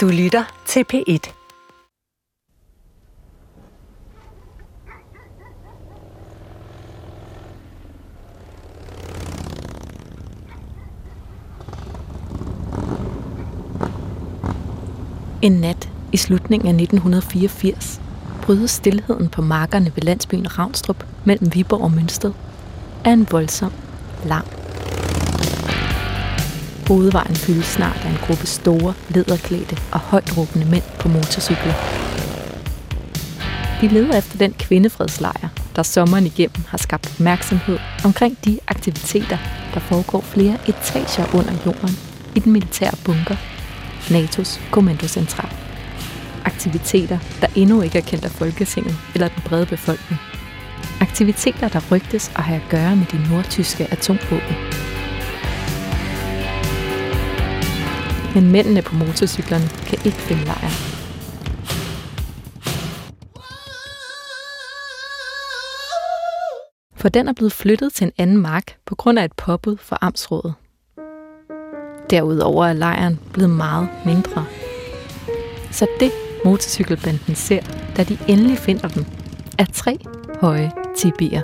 Du 0.00 0.08
lytter 0.08 0.62
til 0.66 0.84
P1. 0.92 1.32
En 15.42 15.52
nat 15.52 15.88
i 16.12 16.16
slutningen 16.16 16.68
af 16.68 16.82
1984 16.82 18.00
brydes 18.42 18.70
stillheden 18.70 19.28
på 19.28 19.42
markerne 19.42 19.92
ved 19.96 20.02
landsbyen 20.02 20.58
Ravnstrup 20.58 21.06
mellem 21.24 21.54
Viborg 21.54 21.80
og 21.80 21.92
Mønsted 21.92 22.32
af 23.04 23.10
en 23.10 23.26
voldsom 23.30 23.72
lang 24.24 24.59
Hovedvejen 26.90 27.36
fyldes 27.36 27.66
snart 27.66 28.00
af 28.04 28.10
en 28.10 28.18
gruppe 28.26 28.46
store, 28.46 28.94
lederklædte 29.08 29.76
og 29.92 29.98
højt 29.98 30.36
råbende 30.38 30.66
mænd 30.66 30.82
på 31.00 31.08
motorcykler. 31.08 31.74
De 33.80 33.88
leder 33.88 34.18
efter 34.18 34.38
den 34.38 34.52
kvindefredslejr, 34.52 35.48
der 35.76 35.82
sommeren 35.82 36.26
igennem 36.26 36.64
har 36.68 36.78
skabt 36.78 37.10
opmærksomhed 37.14 37.78
omkring 38.04 38.38
de 38.44 38.58
aktiviteter, 38.68 39.38
der 39.74 39.80
foregår 39.80 40.20
flere 40.20 40.58
etager 40.68 41.34
under 41.34 41.52
jorden 41.66 41.98
i 42.34 42.38
den 42.38 42.52
militære 42.52 42.94
bunker, 43.04 43.36
NATO's 44.08 44.70
kommandocentral. 44.70 45.52
Aktiviteter, 46.44 47.18
der 47.40 47.46
endnu 47.54 47.82
ikke 47.82 47.98
er 47.98 48.02
kendt 48.02 48.24
af 48.24 48.30
Folketinget 48.30 48.96
eller 49.14 49.28
den 49.28 49.42
brede 49.44 49.66
befolkning. 49.66 50.20
Aktiviteter, 51.00 51.68
der 51.68 51.80
rygtes 51.92 52.32
at 52.36 52.42
have 52.42 52.60
at 52.62 52.68
gøre 52.70 52.96
med 52.96 53.06
de 53.12 53.28
nordtyske 53.30 53.86
atomvåben. 53.92 54.69
Men 58.34 58.52
mændene 58.52 58.82
på 58.82 58.94
motorcyklerne 58.94 59.68
kan 59.86 59.98
ikke 60.04 60.18
finde 60.18 60.44
lejren. 60.44 60.72
For 66.96 67.08
den 67.08 67.28
er 67.28 67.32
blevet 67.32 67.52
flyttet 67.52 67.92
til 67.92 68.04
en 68.04 68.12
anden 68.18 68.36
mark 68.36 68.76
på 68.86 68.94
grund 68.94 69.18
af 69.18 69.24
et 69.24 69.32
påbud 69.32 69.76
fra 69.76 69.98
Amtsrådet. 70.00 70.54
Derudover 72.10 72.66
er 72.66 72.72
lejren 72.72 73.20
blevet 73.32 73.50
meget 73.50 73.88
mindre. 74.06 74.46
Så 75.70 75.86
det 76.00 76.12
motorcykelbanden 76.44 77.34
ser, 77.34 77.62
da 77.96 78.04
de 78.04 78.18
endelig 78.28 78.58
finder 78.58 78.88
dem, 78.88 79.04
er 79.58 79.64
tre 79.64 79.98
høje 80.40 80.70
tibier. 80.96 81.42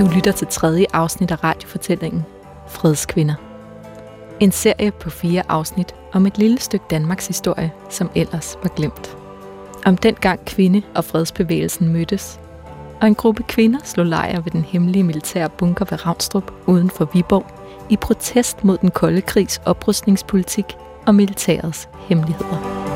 Du 0.00 0.08
lytter 0.14 0.32
til 0.32 0.46
tredje 0.46 0.86
afsnit 0.92 1.30
af 1.30 1.44
radiofortællingen 1.44 2.24
Fredskvinder. 2.68 3.34
En 4.40 4.52
serie 4.52 4.90
på 4.90 5.10
fire 5.10 5.42
afsnit 5.48 5.94
om 6.12 6.26
et 6.26 6.38
lille 6.38 6.58
stykke 6.58 6.84
Danmarks 6.90 7.26
historie, 7.26 7.72
som 7.90 8.10
ellers 8.14 8.58
var 8.62 8.68
glemt. 8.68 9.16
Om 9.86 9.96
den 9.96 10.14
gang 10.14 10.44
kvinde- 10.44 10.82
og 10.94 11.04
fredsbevægelsen 11.04 11.92
mødtes, 11.92 12.40
og 13.00 13.06
en 13.06 13.14
gruppe 13.14 13.42
kvinder 13.42 13.78
slog 13.84 14.06
lejr 14.06 14.40
ved 14.40 14.52
den 14.52 14.64
hemmelige 14.64 15.04
militære 15.04 15.50
bunker 15.50 15.84
ved 15.90 16.06
Ravnstrup 16.06 16.52
uden 16.66 16.90
for 16.90 17.10
Viborg 17.14 17.46
i 17.90 17.96
protest 17.96 18.64
mod 18.64 18.78
den 18.78 18.90
kolde 18.90 19.20
krigs 19.20 19.60
oprustningspolitik 19.64 20.76
og 21.06 21.14
militærets 21.14 21.88
hemmeligheder. 22.08 22.90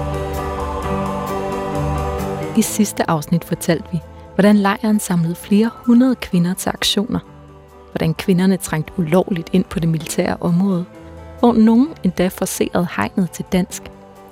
I 2.56 2.62
sidste 2.62 3.10
afsnit 3.10 3.44
fortalte 3.44 3.88
vi, 3.92 4.00
hvordan 4.34 4.56
lejren 4.56 5.00
samlede 5.00 5.34
flere 5.34 5.70
hundrede 5.86 6.14
kvinder 6.14 6.54
til 6.54 6.68
aktioner, 6.68 7.18
hvordan 7.92 8.14
kvinderne 8.14 8.56
trængte 8.56 8.92
ulovligt 8.96 9.50
ind 9.52 9.64
på 9.64 9.80
det 9.80 9.88
militære 9.88 10.36
område, 10.40 10.84
hvor 11.38 11.52
nogen 11.52 11.88
endda 12.02 12.28
forserede 12.28 12.88
hegnet 12.96 13.30
til 13.30 13.44
dansk, 13.52 13.82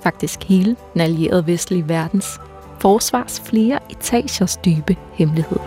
faktisk 0.03 0.43
hele 0.43 0.75
den 0.93 1.01
allierede 1.01 1.47
vestlige 1.47 1.89
verdens, 1.89 2.39
forsvars 2.79 3.41
flere 3.45 3.79
etagers 3.89 4.57
dybe 4.57 4.95
hemmelighed. 5.13 5.57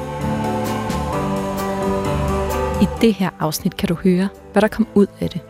I 2.83 2.87
det 3.01 3.15
her 3.15 3.31
afsnit 3.41 3.77
kan 3.77 3.89
du 3.89 3.95
høre, 3.95 4.29
hvad 4.53 4.63
der 4.63 4.69
kom 4.69 4.87
ud 4.95 5.07
af 5.21 5.31
det. 5.31 5.41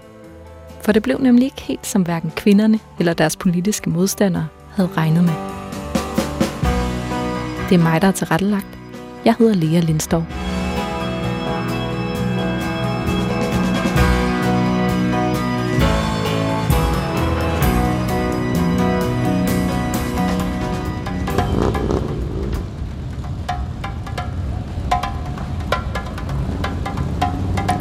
For 0.80 0.92
det 0.92 1.02
blev 1.02 1.18
nemlig 1.18 1.44
ikke 1.44 1.62
helt 1.62 1.86
som 1.86 2.02
hverken 2.02 2.32
kvinderne 2.36 2.80
eller 2.98 3.14
deres 3.14 3.36
politiske 3.36 3.90
modstandere 3.90 4.46
havde 4.74 4.88
regnet 4.96 5.24
med. 5.24 5.34
Det 7.68 7.74
er 7.74 7.82
mig, 7.82 8.02
der 8.02 8.08
er 8.08 8.12
tilrettelagt. 8.12 8.75
Jeg 9.26 9.34
hedder 9.38 9.54
Lea 9.54 9.80
Lindskov. 9.80 10.24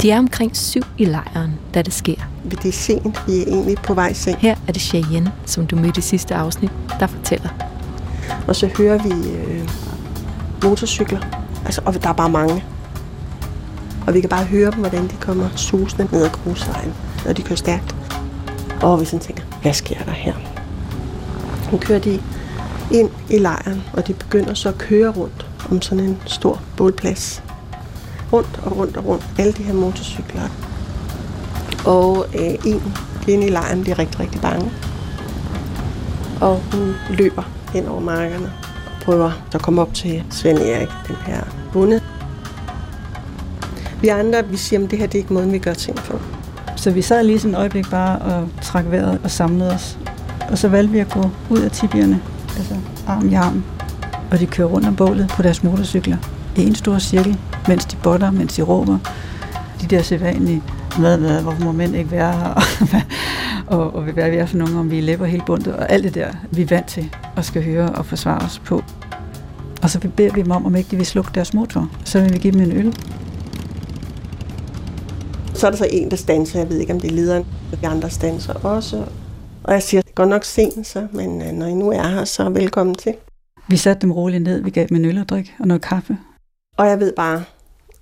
De 0.02 0.12
er 0.12 0.18
omkring 0.18 0.58
syv 0.58 0.82
i 0.98 1.06
lejren, 1.06 1.60
da 1.74 1.82
det 1.82 1.94
sker. 1.94 2.16
Det 2.52 2.66
er 2.66 2.72
sent. 2.72 3.04
Vi 3.28 3.38
er 3.38 3.46
egentlig 3.48 3.78
på 3.78 3.94
vej 3.94 4.14
sent. 4.14 4.38
Her 4.38 4.56
er 4.68 4.72
det 4.72 4.82
Cheyenne, 4.82 5.32
som 5.46 5.68
du 5.68 5.76
mødte 5.76 6.00
i 6.00 6.02
sidste 6.02 6.36
afsnit, 6.36 6.72
der 7.00 7.08
fortæller. 7.08 7.50
Og 8.48 8.56
så 8.56 8.70
hører 8.78 9.04
vi 9.04 9.30
øh, 9.30 9.70
motorcykler. 10.66 11.20
Altså, 11.66 11.82
og 11.86 12.04
der 12.04 12.10
er 12.10 12.14
bare 12.14 12.30
mange. 12.30 12.64
Og 14.08 14.14
vi 14.14 14.22
kan 14.22 14.30
bare 14.30 14.46
høre 14.46 14.72
dem, 14.72 14.80
hvordan 14.80 15.04
de 15.04 15.16
kommer 15.20 15.50
susende 15.56 16.08
ned 16.12 16.24
ad 16.24 16.30
grusvejen, 16.30 16.94
når 17.26 17.34
de 17.34 17.42
kører 17.42 17.56
stærkt. 17.56 17.96
Og 18.82 19.00
vi 19.00 19.06
sådan 19.06 19.20
tænker, 19.20 19.44
hvad 19.62 19.74
sker 19.74 20.04
der 20.04 20.12
her? 20.12 20.34
Nu 21.72 21.78
kører 21.78 22.00
de 22.00 22.22
ind 22.92 23.10
i 23.30 23.38
lejren, 23.38 23.84
og 23.94 24.08
de 24.08 24.14
begynder 24.14 24.54
så 24.54 24.70
at 24.70 24.78
køre 24.78 25.12
rundt 25.12 25.46
om 25.72 25.82
sådan 25.82 26.04
en 26.04 26.18
stor 26.26 26.62
bålplads. 26.78 27.44
Rundt 28.34 28.60
og 28.64 28.78
rundt 28.78 28.98
og 28.98 29.06
rundt. 29.06 29.26
Alle 29.38 29.54
de 29.54 29.64
her 29.64 29.74
motorcykler. 29.74 30.42
Og 31.86 32.26
øh, 32.36 32.56
en 32.66 32.96
kvinde 33.22 33.48
i 33.48 33.50
lejren 33.50 33.82
bliver 33.82 34.00
rigtig, 34.00 34.20
rigtig 34.20 34.42
bange. 34.42 34.72
Og 36.42 36.62
hun 36.72 36.96
løber 37.10 37.44
hen 37.74 37.88
over 37.88 38.00
markerne 38.00 38.52
prøver 39.06 39.32
at 39.54 39.62
komme 39.62 39.82
op 39.82 39.94
til 39.94 40.24
Svend 40.30 40.58
Erik, 40.58 40.90
den 41.08 41.16
her 41.26 41.42
bonde. 41.74 42.02
Vi 44.02 44.08
andre, 44.08 44.46
vi 44.50 44.58
siger, 44.58 44.84
at 44.84 44.92
det 44.92 45.00
her 45.00 45.08
det 45.08 45.16
er 45.16 45.20
ikke 45.20 45.34
måden, 45.34 45.54
vi 45.54 45.60
gør 45.60 45.74
ting 45.74 45.98
på. 45.98 46.20
Så 46.76 46.92
vi 46.92 47.02
sad 47.02 47.24
lige 47.24 47.40
sådan 47.40 47.54
et 47.54 47.58
øjeblik 47.60 47.90
bare 47.90 48.20
og 48.20 48.50
trak 48.62 48.86
vejret 48.92 49.20
og 49.24 49.32
samlede 49.32 49.72
os. 49.72 49.98
Og 50.50 50.58
så 50.58 50.68
valgte 50.68 50.94
vi 50.94 51.00
at 51.00 51.10
gå 51.10 51.30
ud 51.50 51.60
af 51.60 51.72
tibierne, 51.72 52.22
altså 52.58 52.76
arm 53.08 53.30
i 53.30 53.34
arm. 53.34 53.64
Og 54.32 54.40
de 54.40 54.46
kører 54.46 54.68
rundt 54.68 54.88
om 54.88 54.96
bålet 54.96 55.28
på 55.28 55.42
deres 55.42 55.64
motorcykler 55.64 56.18
i 56.56 56.68
en 56.68 56.76
stor 56.76 57.00
cirkel, 57.00 57.38
mens 57.68 57.86
de 57.86 57.96
botter, 58.04 58.32
mens 58.32 58.56
de 58.56 58.62
råber. 58.62 58.98
De 59.82 59.88
der 59.88 60.02
sædvanlige, 60.02 60.64
hvad, 61.00 61.18
hvad, 61.18 61.42
hvorfor 61.42 61.64
må 61.64 61.72
mænd 61.72 61.96
ikke 61.96 62.12
være 62.12 62.32
her, 62.32 62.62
og, 63.78 63.96
og 63.96 64.04
hvad 64.04 64.30
vi 64.30 64.38
er 64.38 64.46
for 64.46 64.58
nogen, 64.58 64.78
om 64.78 64.92
vi 64.92 65.02
læber 65.02 65.26
helt 65.26 65.46
bundet, 65.46 65.74
og 65.74 65.92
alt 65.92 66.04
det 66.04 66.16
der, 66.16 66.28
vi 66.52 66.62
er 66.62 66.68
vant 66.70 66.88
til 66.88 67.10
at 67.36 67.46
skal 67.46 67.64
høre 67.64 67.90
og 67.90 68.06
forsvare 68.06 68.46
os 68.46 68.62
på. 68.66 68.84
Og 69.84 69.90
så 69.90 70.10
beder 70.16 70.34
vi 70.34 70.42
dem 70.42 70.52
om, 70.52 70.66
om 70.66 70.76
ikke 70.76 70.92
de 70.92 70.96
vil 70.96 71.06
slukke 71.06 71.32
deres 71.36 71.54
motor. 71.54 71.90
Så 72.06 72.22
vil 72.22 72.34
vi 72.34 72.38
give 72.38 72.54
dem 72.54 72.62
en 72.62 72.72
øl. 72.72 72.96
Så 75.54 75.68
er 75.68 75.72
der 75.72 75.78
så 75.78 75.88
en, 75.92 76.12
der 76.12 76.18
standser. 76.18 76.60
Jeg 76.60 76.70
ved 76.70 76.80
ikke, 76.80 76.94
om 76.94 77.00
det 77.00 77.12
er 77.12 77.16
lederen. 77.16 77.46
De 77.82 77.88
andre 77.88 78.10
standser 78.10 78.54
også. 78.54 79.06
Og 79.64 79.74
jeg 79.74 79.84
siger, 79.84 80.02
det 80.02 80.16
går 80.16 80.26
nok 80.26 80.44
sent, 80.44 80.88
så, 80.88 81.08
men 81.12 81.42
øh, 81.42 81.52
når 81.52 81.66
I 81.66 81.74
nu 81.74 81.92
er 81.92 82.08
her, 82.08 82.26
så 82.26 82.50
velkommen 82.50 82.96
til. 82.96 83.16
Vi 83.68 83.78
satte 83.78 84.02
dem 84.02 84.12
roligt 84.12 84.44
ned. 84.44 84.62
Vi 84.62 84.70
gav 84.70 84.88
dem 84.88 84.98
en 84.98 85.06
øl 85.06 85.18
og 85.18 85.30
drik 85.30 85.54
og 85.60 85.68
noget 85.68 85.82
kaffe. 85.82 86.18
Og 86.78 86.88
jeg 86.88 87.00
ved 87.00 87.14
bare, 87.16 87.44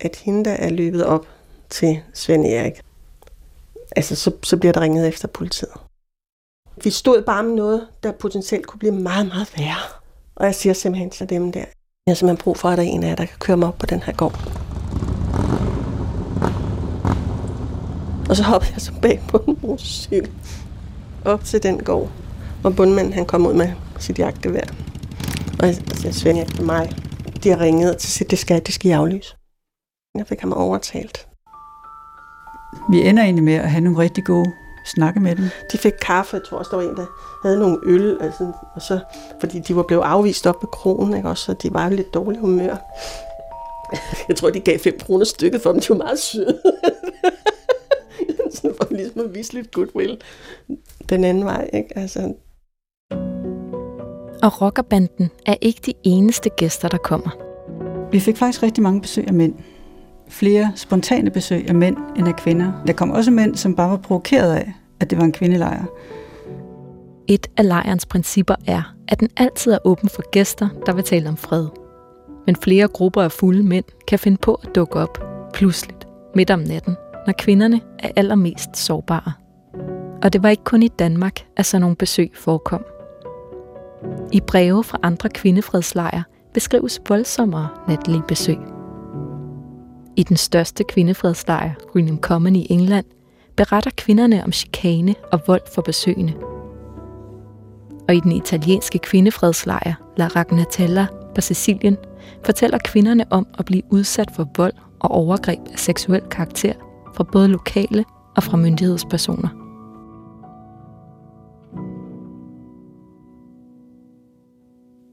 at 0.00 0.16
hende, 0.16 0.44
der 0.44 0.50
er 0.50 0.70
løbet 0.70 1.04
op 1.04 1.26
til 1.70 2.00
Svend 2.14 2.46
Erik, 2.46 2.80
altså 3.96 4.16
så, 4.16 4.30
så 4.42 4.56
bliver 4.56 4.72
der 4.72 4.80
ringet 4.80 5.08
efter 5.08 5.28
politiet. 5.28 5.72
Vi 6.84 6.90
stod 6.90 7.22
bare 7.22 7.42
med 7.42 7.54
noget, 7.54 7.86
der 8.02 8.12
potentielt 8.12 8.66
kunne 8.66 8.78
blive 8.78 8.92
meget, 8.92 9.26
meget 9.26 9.52
værre. 9.58 10.03
Og 10.36 10.46
jeg 10.46 10.54
siger 10.54 10.72
simpelthen 10.72 11.10
til 11.10 11.28
dem 11.28 11.52
der, 11.52 11.64
jeg 12.06 12.10
har 12.10 12.14
simpelthen 12.14 12.44
brug 12.44 12.56
for, 12.56 12.68
at 12.68 12.78
der 12.78 12.84
er 12.84 12.88
en 12.88 13.02
af 13.02 13.08
jer, 13.08 13.14
der 13.14 13.24
kan 13.24 13.38
køre 13.38 13.56
mig 13.56 13.68
op 13.68 13.78
på 13.78 13.86
den 13.86 14.02
her 14.02 14.12
gård. 14.12 14.64
Og 18.28 18.36
så 18.36 18.42
hoppede 18.42 18.72
jeg 18.72 18.80
så 18.80 18.92
bag 19.02 19.22
på 19.28 19.44
en 19.48 19.58
motorcykel 19.62 20.30
op 21.24 21.44
til 21.44 21.62
den 21.62 21.78
gård, 21.78 22.10
hvor 22.60 22.70
bundmanden 22.70 23.12
han 23.12 23.26
kom 23.26 23.46
ud 23.46 23.54
med 23.54 23.72
sit 23.98 24.18
jagtgevær. 24.18 24.64
Og 25.60 25.66
jeg 25.66 25.74
siger, 25.74 26.12
Svend, 26.12 26.38
jeg 26.38 26.66
mig. 26.66 26.90
De 27.42 27.48
har 27.48 27.60
ringet 27.60 27.98
til 27.98 28.10
sit, 28.10 28.30
det 28.30 28.38
skal, 28.38 28.66
det 28.66 28.74
skal 28.74 28.90
I 28.90 28.92
aflyse. 28.92 29.36
Jeg 30.18 30.26
fik 30.26 30.40
ham 30.40 30.52
overtalt. 30.52 31.28
Vi 32.90 33.08
ender 33.08 33.22
egentlig 33.22 33.44
med 33.44 33.54
at 33.54 33.70
have 33.70 33.80
nogle 33.80 33.98
rigtig 33.98 34.24
gode 34.24 34.52
snakke 34.84 35.20
med 35.20 35.36
dem. 35.36 35.44
De 35.72 35.78
fik 35.78 35.92
kaffe, 36.02 36.36
jeg 36.36 36.44
tror 36.44 36.58
også, 36.58 36.70
der 36.70 36.76
var 36.76 36.82
en, 36.82 36.96
der 36.96 37.06
havde 37.42 37.58
nogle 37.58 37.78
øl, 37.82 38.18
altså, 38.20 38.52
og 38.74 38.82
så, 38.82 38.98
fordi 39.40 39.58
de 39.58 39.76
var 39.76 39.82
blevet 39.82 40.02
afvist 40.02 40.46
op 40.46 40.60
på 40.60 40.66
krogen, 40.66 41.14
ikke? 41.16 41.28
Også, 41.28 41.44
så 41.44 41.52
de 41.52 41.74
var 41.74 41.90
i 41.90 41.94
lidt 41.94 42.14
dårlig 42.14 42.40
humør. 42.40 42.76
Jeg 44.28 44.36
tror, 44.36 44.50
de 44.50 44.60
gav 44.60 44.78
5 44.78 44.98
kroner 45.00 45.24
stykket 45.24 45.62
for 45.62 45.72
dem. 45.72 45.80
De 45.80 45.88
var 45.88 45.96
meget 45.96 46.18
søde. 46.18 46.60
Sådan 48.54 48.74
for 48.76 48.88
ligesom 48.90 49.20
at 49.20 49.34
vise 49.34 49.52
lidt 49.52 49.72
goodwill 49.72 50.20
den 51.08 51.24
anden 51.24 51.44
vej. 51.44 51.70
Ikke? 51.72 51.98
Altså, 51.98 52.34
Og 54.42 54.62
rockerbanden 54.62 55.30
er 55.46 55.54
ikke 55.60 55.80
de 55.86 55.92
eneste 56.02 56.50
gæster, 56.50 56.88
der 56.88 56.98
kommer. 56.98 57.30
Vi 58.10 58.20
fik 58.20 58.36
faktisk 58.36 58.62
rigtig 58.62 58.82
mange 58.82 59.00
besøg 59.00 59.26
af 59.26 59.34
mænd. 59.34 59.54
Flere 60.28 60.72
spontane 60.74 61.30
besøg 61.30 61.68
af 61.68 61.74
mænd 61.74 61.96
end 62.16 62.28
af 62.28 62.36
kvinder. 62.36 62.72
Der 62.86 62.92
kom 62.92 63.10
også 63.10 63.30
mænd, 63.30 63.54
som 63.54 63.76
bare 63.76 63.90
var 63.90 63.96
provokeret 63.96 64.54
af, 64.54 64.72
at 65.00 65.10
det 65.10 65.18
var 65.18 65.24
en 65.24 65.32
kvindelejr. 65.32 65.84
Et 67.28 67.46
af 67.56 67.68
lejrens 67.68 68.06
principper 68.06 68.54
er, 68.66 68.94
at 69.08 69.20
den 69.20 69.28
altid 69.36 69.72
er 69.72 69.78
åben 69.84 70.08
for 70.08 70.30
gæster, 70.30 70.68
der 70.86 70.92
vil 70.92 71.04
tale 71.04 71.28
om 71.28 71.36
fred. 71.36 71.66
Men 72.46 72.56
flere 72.56 72.88
grupper 72.88 73.22
af 73.22 73.32
fulde 73.32 73.62
mænd 73.62 73.84
kan 74.08 74.18
finde 74.18 74.36
på 74.36 74.54
at 74.54 74.74
dukke 74.74 74.98
op 74.98 75.18
pludseligt 75.52 76.08
midt 76.34 76.50
om 76.50 76.58
natten, 76.58 76.96
når 77.26 77.34
kvinderne 77.38 77.80
er 77.98 78.10
allermest 78.16 78.76
sårbare. 78.76 79.32
Og 80.22 80.32
det 80.32 80.42
var 80.42 80.48
ikke 80.48 80.64
kun 80.64 80.82
i 80.82 80.88
Danmark, 80.88 81.46
at 81.56 81.66
sådan 81.66 81.80
nogle 81.80 81.96
besøg 81.96 82.30
forekom. 82.34 82.84
I 84.32 84.40
breve 84.40 84.84
fra 84.84 84.98
andre 85.02 85.28
kvindefredslejre 85.28 86.22
beskrives 86.54 87.00
voldsommere 87.08 87.68
natlige 87.88 88.22
besøg. 88.28 88.73
I 90.16 90.22
den 90.22 90.36
største 90.36 90.84
kvindefredslejr, 90.84 91.74
Greenham 91.92 92.20
Common 92.20 92.56
i 92.56 92.66
England, 92.70 93.06
beretter 93.56 93.90
kvinderne 93.96 94.44
om 94.44 94.52
chikane 94.52 95.14
og 95.32 95.40
vold 95.46 95.62
for 95.74 95.82
besøgende. 95.82 96.34
Og 98.08 98.14
i 98.14 98.20
den 98.20 98.32
italienske 98.32 98.98
kvindefredslejr, 98.98 99.94
La 100.16 100.26
Ragnatella 100.26 101.06
på 101.34 101.40
Sicilien, 101.40 101.96
fortæller 102.44 102.78
kvinderne 102.84 103.24
om 103.30 103.46
at 103.58 103.64
blive 103.64 103.82
udsat 103.90 104.30
for 104.30 104.48
vold 104.56 104.72
og 105.00 105.10
overgreb 105.10 105.60
af 105.72 105.78
seksuel 105.78 106.22
karakter 106.30 106.72
fra 107.14 107.24
både 107.24 107.48
lokale 107.48 108.04
og 108.36 108.42
fra 108.42 108.56
myndighedspersoner. 108.56 109.48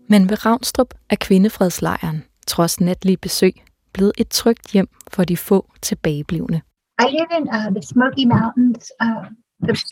Men 0.09 0.29
ved 0.29 0.45
Ravnstrup 0.45 0.93
er 1.09 1.15
kvindefredslejren, 1.15 2.23
trods 2.47 2.79
natlige 2.81 3.17
besøg, 3.17 3.53
blevet 3.93 4.13
et 4.17 4.29
trygt 4.29 4.71
hjem 4.71 4.87
for 5.13 5.23
de 5.23 5.37
få 5.37 5.71
tilbageblivende. 5.81 6.61
I 6.99 7.05
live 7.17 7.31
in 7.39 7.43
uh, 7.57 7.69
the 7.75 7.81
Smoky 7.81 8.25
Mountains 8.25 8.91
uh, 9.01 9.25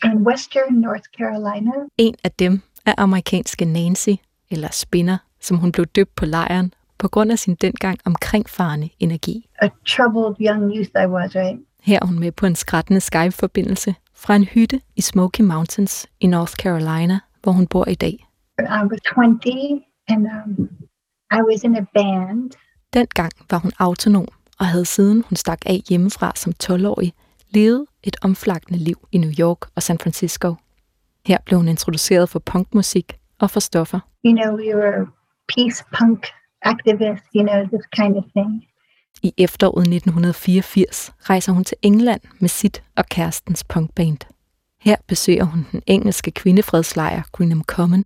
in 0.04 0.26
western 0.30 0.74
North 0.86 1.06
Carolina. 1.18 1.72
En 1.98 2.14
af 2.24 2.32
dem 2.32 2.62
er 2.86 2.94
amerikanske 2.98 3.64
Nancy, 3.64 4.14
eller 4.50 4.68
Spinner, 4.72 5.18
som 5.40 5.56
hun 5.56 5.72
blev 5.72 5.86
døbt 5.86 6.14
på 6.14 6.24
lejren 6.24 6.74
på 6.98 7.08
grund 7.08 7.32
af 7.32 7.38
sin 7.38 7.54
dengang 7.54 7.98
omkringfarende 8.04 8.88
energi. 8.98 9.48
A 9.62 9.68
troubled 9.86 10.36
young 10.46 10.62
youth 10.76 10.90
I 11.04 11.06
was, 11.06 11.34
right? 11.36 11.60
Her 11.82 11.98
er 12.02 12.06
hun 12.06 12.18
med 12.18 12.32
på 12.32 12.46
en 12.46 12.54
skrættende 12.54 13.00
Skype-forbindelse 13.00 13.94
fra 14.14 14.36
en 14.36 14.44
hytte 14.44 14.80
i 14.96 15.00
Smoky 15.00 15.40
Mountains 15.40 16.06
i 16.20 16.26
North 16.26 16.52
Carolina, 16.52 17.18
hvor 17.42 17.52
hun 17.52 17.66
bor 17.66 17.88
i 17.88 17.94
dag. 17.94 18.26
I 18.58 18.82
was 18.90 19.00
20 19.00 19.82
and 20.08 20.26
um, 20.26 20.68
I 21.38 21.40
was 21.50 21.64
in 21.64 21.76
a 21.76 21.84
band. 21.94 22.50
Dengang 22.94 23.32
var 23.50 23.58
hun 23.58 23.72
autonom 23.78 24.28
og 24.58 24.66
havde 24.66 24.84
siden 24.84 25.24
hun 25.28 25.36
stak 25.36 25.58
af 25.66 25.80
hjemmefra 25.88 26.32
som 26.36 26.52
12-årig 26.62 27.12
levet 27.50 27.86
et 28.02 28.16
omflakkende 28.22 28.78
liv 28.78 29.08
i 29.12 29.18
New 29.18 29.30
York 29.38 29.58
og 29.74 29.82
San 29.82 29.98
Francisco. 29.98 30.54
Her 31.26 31.38
blev 31.46 31.58
hun 31.58 31.68
introduceret 31.68 32.28
for 32.28 32.38
punkmusik 32.38 33.18
og 33.40 33.50
for 33.50 33.60
stoffer. 33.60 34.00
You 34.24 34.32
know, 34.32 34.56
we 34.56 34.76
were 34.76 35.06
peace 35.56 35.84
punk 35.98 36.26
activists, 36.62 37.28
you 37.36 37.42
know, 37.48 37.60
this 37.74 37.86
kind 37.98 38.16
of 38.16 38.24
thing. 38.36 38.64
I 39.22 39.34
efteråret 39.38 39.82
1984 39.82 41.12
rejser 41.20 41.52
hun 41.52 41.64
til 41.64 41.76
England 41.82 42.20
med 42.40 42.48
sit 42.48 42.82
og 42.96 43.06
kærestens 43.06 43.64
punkband. 43.64 44.18
Her 44.80 44.96
besøger 45.08 45.44
hun 45.44 45.66
den 45.72 45.82
engelske 45.86 46.30
kvindefredslejr 46.30 47.22
Greenham 47.32 47.64
Common 47.64 48.04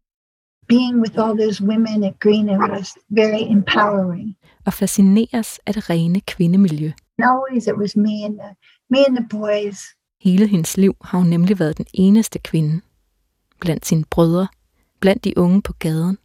Being 0.68 1.00
with 1.00 1.18
all 1.18 1.36
those 1.36 1.64
women 1.64 2.04
at 2.04 2.20
Greenham 2.20 2.70
was 2.70 2.98
very 3.10 3.42
empowering. 3.50 4.36
Og 4.66 4.72
fascineres 4.72 5.60
af 5.66 5.74
det 5.74 5.90
rene 5.90 6.20
kvindemiljø. 6.20 6.92
And 7.18 7.30
always 7.30 7.66
it 7.66 7.74
was 7.74 7.96
me 7.96 8.24
and 8.24 8.38
the 8.38 8.50
me 8.90 8.98
and 9.06 9.16
the 9.16 9.26
boys. 9.30 9.78
Hele 10.20 10.46
hendes 10.46 10.76
liv 10.76 10.96
har 11.04 11.18
hun 11.18 11.26
nemlig 11.26 11.58
været 11.58 11.78
den 11.78 11.86
eneste 11.94 12.38
kvinde. 12.38 12.80
Blandt 13.60 13.86
sine 13.86 14.04
brødre, 14.10 14.48
blandt 15.00 15.24
de 15.24 15.38
unge 15.38 15.62
på 15.62 15.72
gaden, 15.72 16.18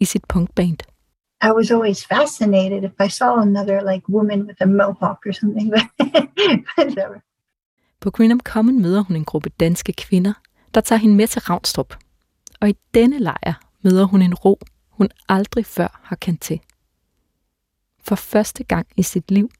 i 0.00 0.04
sit 0.04 0.24
punkband. 0.28 0.78
I 1.42 1.50
was 1.56 1.70
always 1.70 2.06
fascinated 2.06 2.84
if 2.84 3.06
I 3.06 3.08
saw 3.08 3.36
another 3.40 3.92
like 3.92 4.08
woman 4.08 4.42
with 4.42 4.62
a 4.62 4.66
mohawk 4.66 5.18
or 5.26 5.32
something. 5.32 5.72
Whatever. 6.78 7.20
På 8.00 8.10
Greenham 8.10 8.40
Common 8.40 8.82
møder 8.82 9.02
hun 9.02 9.16
en 9.16 9.24
gruppe 9.24 9.50
danske 9.60 9.92
kvinder, 9.92 10.32
der 10.74 10.80
tager 10.80 10.98
hende 10.98 11.16
med 11.16 11.26
til 11.26 11.40
Ravnstrup. 11.40 11.94
Og 12.60 12.68
i 12.68 12.76
denne 12.94 13.18
lejr 13.18 13.60
møder 13.84 14.04
hun 14.04 14.22
en 14.22 14.34
ro, 14.34 14.58
hun 14.90 15.08
aldrig 15.28 15.66
før 15.66 16.00
har 16.02 16.16
kendt 16.16 16.40
til. 16.40 16.60
For 18.08 18.16
første 18.16 18.64
gang 18.64 18.86
i 18.96 19.02
sit 19.02 19.30
liv 19.30 19.50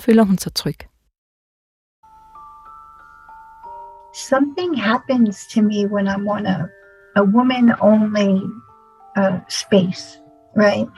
føler 0.00 0.22
hun 0.22 0.38
sig 0.38 0.54
tryg. 0.54 0.78
Something 4.30 4.82
happens 4.82 5.46
to 5.54 5.62
me 5.62 5.86
when 5.94 6.06
I'm 6.08 6.28
on 6.28 6.46
a, 6.46 6.58
a 7.16 7.24
woman 7.36 7.64
only 7.80 8.32
uh, 9.20 9.38
space, 9.48 10.04
right? 10.56 10.88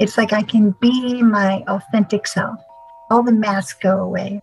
It's 0.00 0.16
like 0.20 0.32
I 0.40 0.42
can 0.52 0.64
be 0.84 1.22
my 1.22 1.52
authentic 1.74 2.24
self. 2.36 2.58
All 3.10 3.22
the 3.30 3.36
masks 3.46 3.78
go 3.82 3.94
away. 4.08 4.40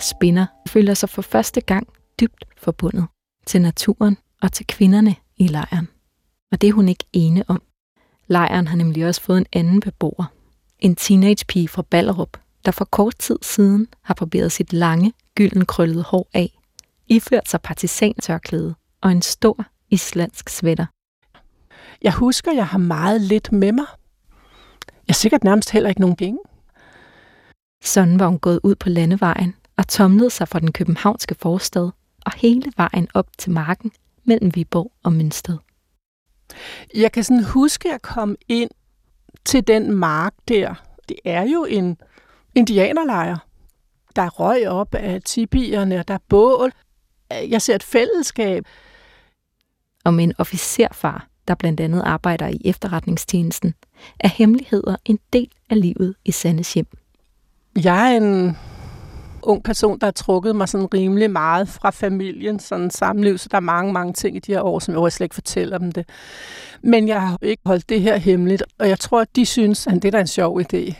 Spinner 0.00 0.46
føler 0.68 0.94
sig 0.94 1.08
for 1.08 1.22
første 1.22 1.60
gang 1.60 1.86
dybt 2.20 2.44
forbundet 2.58 3.06
til 3.46 3.62
naturen 3.62 4.16
og 4.42 4.52
til 4.52 4.66
kvinderne 4.66 5.14
i 5.36 5.46
lejren. 5.46 5.88
Og 6.52 6.60
det 6.60 6.68
er 6.68 6.72
hun 6.72 6.88
ikke 6.88 7.04
ene 7.12 7.44
om. 7.48 7.62
Lejren 8.26 8.68
har 8.68 8.76
nemlig 8.76 9.06
også 9.06 9.20
fået 9.20 9.38
en 9.38 9.46
anden 9.52 9.80
beboer. 9.80 10.24
En 10.78 10.96
teenagepige 10.96 11.68
fra 11.68 11.82
Ballerup, 11.82 12.36
der 12.64 12.70
for 12.70 12.84
kort 12.84 13.18
tid 13.18 13.38
siden 13.42 13.88
har 14.02 14.14
barberet 14.14 14.52
sit 14.52 14.72
lange, 14.72 15.12
gyldenkrøllede 15.34 16.02
hår 16.02 16.28
af, 16.34 16.58
iført 17.06 17.48
sig 17.48 17.60
partisantørklæde 17.60 18.74
og 19.00 19.12
en 19.12 19.22
stor 19.22 19.64
islandsk 19.90 20.48
sweater. 20.48 20.86
Jeg 22.02 22.12
husker, 22.12 22.52
jeg 22.52 22.66
har 22.66 22.78
meget 22.78 23.20
lidt 23.20 23.52
med 23.52 23.72
mig. 23.72 23.86
Jeg 24.88 25.12
har 25.12 25.14
sikkert 25.14 25.44
nærmest 25.44 25.70
heller 25.70 25.88
ikke 25.88 26.00
nogen 26.00 26.16
penge. 26.16 26.38
Sådan 27.84 28.18
var 28.18 28.26
hun 28.26 28.38
gået 28.38 28.60
ud 28.62 28.74
på 28.74 28.88
landevejen 28.88 29.54
og 29.76 29.88
tomlede 29.88 30.30
sig 30.30 30.48
fra 30.48 30.60
den 30.60 30.72
københavnske 30.72 31.34
forstad 31.34 31.90
og 32.26 32.32
hele 32.36 32.72
vejen 32.76 33.08
op 33.14 33.26
til 33.38 33.52
marken 33.52 33.92
mellem 34.24 34.54
Viborg 34.54 34.92
og 35.02 35.12
Mønsted. 35.12 35.58
Jeg 36.94 37.12
kan 37.12 37.24
sådan 37.24 37.44
huske 37.44 37.94
at 37.94 38.02
komme 38.02 38.36
ind 38.48 38.70
til 39.44 39.66
den 39.66 39.92
mark 39.92 40.34
der. 40.48 40.74
Det 41.08 41.16
er 41.24 41.42
jo 41.42 41.64
en 41.64 41.98
indianerlejr. 42.54 43.36
Der 44.16 44.22
er 44.22 44.28
røg 44.30 44.68
op 44.68 44.94
af 44.94 45.22
tibierne, 45.22 45.98
og 45.98 46.08
der 46.08 46.14
er 46.14 46.18
bål. 46.28 46.72
Jeg 47.30 47.62
ser 47.62 47.74
et 47.74 47.82
fællesskab. 47.82 48.64
Og 50.04 50.14
med 50.14 50.24
en 50.24 50.32
officerfar, 50.38 51.28
der 51.48 51.54
blandt 51.54 51.80
andet 51.80 52.02
arbejder 52.02 52.48
i 52.48 52.60
efterretningstjenesten, 52.64 53.74
er 54.20 54.28
hemmeligheder 54.28 54.96
en 55.04 55.18
del 55.32 55.50
af 55.70 55.80
livet 55.80 56.14
i 56.24 56.32
Sandes 56.32 56.74
hjem. 56.74 56.86
Jeg 57.84 58.12
er 58.12 58.16
en 58.16 58.56
ung 59.46 59.62
person, 59.62 59.98
der 59.98 60.06
har 60.06 60.12
trukket 60.12 60.56
mig 60.56 60.68
sådan 60.68 60.94
rimelig 60.94 61.30
meget 61.30 61.68
fra 61.68 61.90
familien, 61.90 62.58
sådan 62.58 62.90
samliv, 62.90 63.38
så 63.38 63.48
der 63.50 63.56
er 63.56 63.60
mange, 63.60 63.92
mange 63.92 64.12
ting 64.12 64.36
i 64.36 64.38
de 64.38 64.52
her 64.52 64.62
år, 64.62 64.78
som 64.78 65.04
jeg 65.04 65.12
slet 65.12 65.24
ikke 65.24 65.34
fortæller 65.34 65.78
dem 65.78 65.92
det. 65.92 66.08
Men 66.82 67.08
jeg 67.08 67.22
har 67.22 67.38
ikke 67.42 67.62
holdt 67.66 67.88
det 67.88 68.00
her 68.00 68.16
hemmeligt, 68.16 68.62
og 68.78 68.88
jeg 68.88 68.98
tror, 68.98 69.20
at 69.20 69.36
de 69.36 69.46
synes, 69.46 69.86
at 69.86 69.94
det 69.94 70.04
er 70.04 70.10
da 70.10 70.20
en 70.20 70.26
sjov 70.26 70.60
idé. 70.60 70.94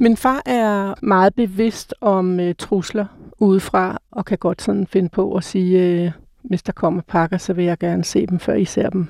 Min 0.00 0.16
far 0.16 0.42
er 0.46 0.94
meget 1.02 1.34
bevidst 1.34 1.94
om 2.00 2.40
øh, 2.40 2.54
trusler 2.58 3.06
udefra, 3.38 3.98
og 4.10 4.24
kan 4.24 4.38
godt 4.38 4.62
sådan 4.62 4.86
finde 4.86 5.08
på 5.08 5.34
at 5.34 5.44
sige, 5.44 5.78
øh, 5.78 6.10
hvis 6.42 6.62
der 6.62 6.72
kommer 6.72 7.02
pakker, 7.02 7.38
så 7.38 7.52
vil 7.52 7.64
jeg 7.64 7.78
gerne 7.78 8.04
se 8.04 8.26
dem, 8.26 8.38
før 8.38 8.54
I 8.54 8.64
ser 8.64 8.90
dem. 8.90 9.08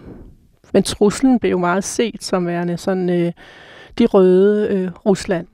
Men 0.72 0.82
truslen 0.82 1.38
blev 1.38 1.50
jo 1.50 1.58
meget 1.58 1.84
set 1.84 2.24
som 2.24 2.46
værende 2.46 2.76
sådan 2.76 3.10
øh, 3.10 3.32
de 3.98 4.06
røde 4.06 4.68
øh, 4.68 4.90
Rusland. 5.06 5.46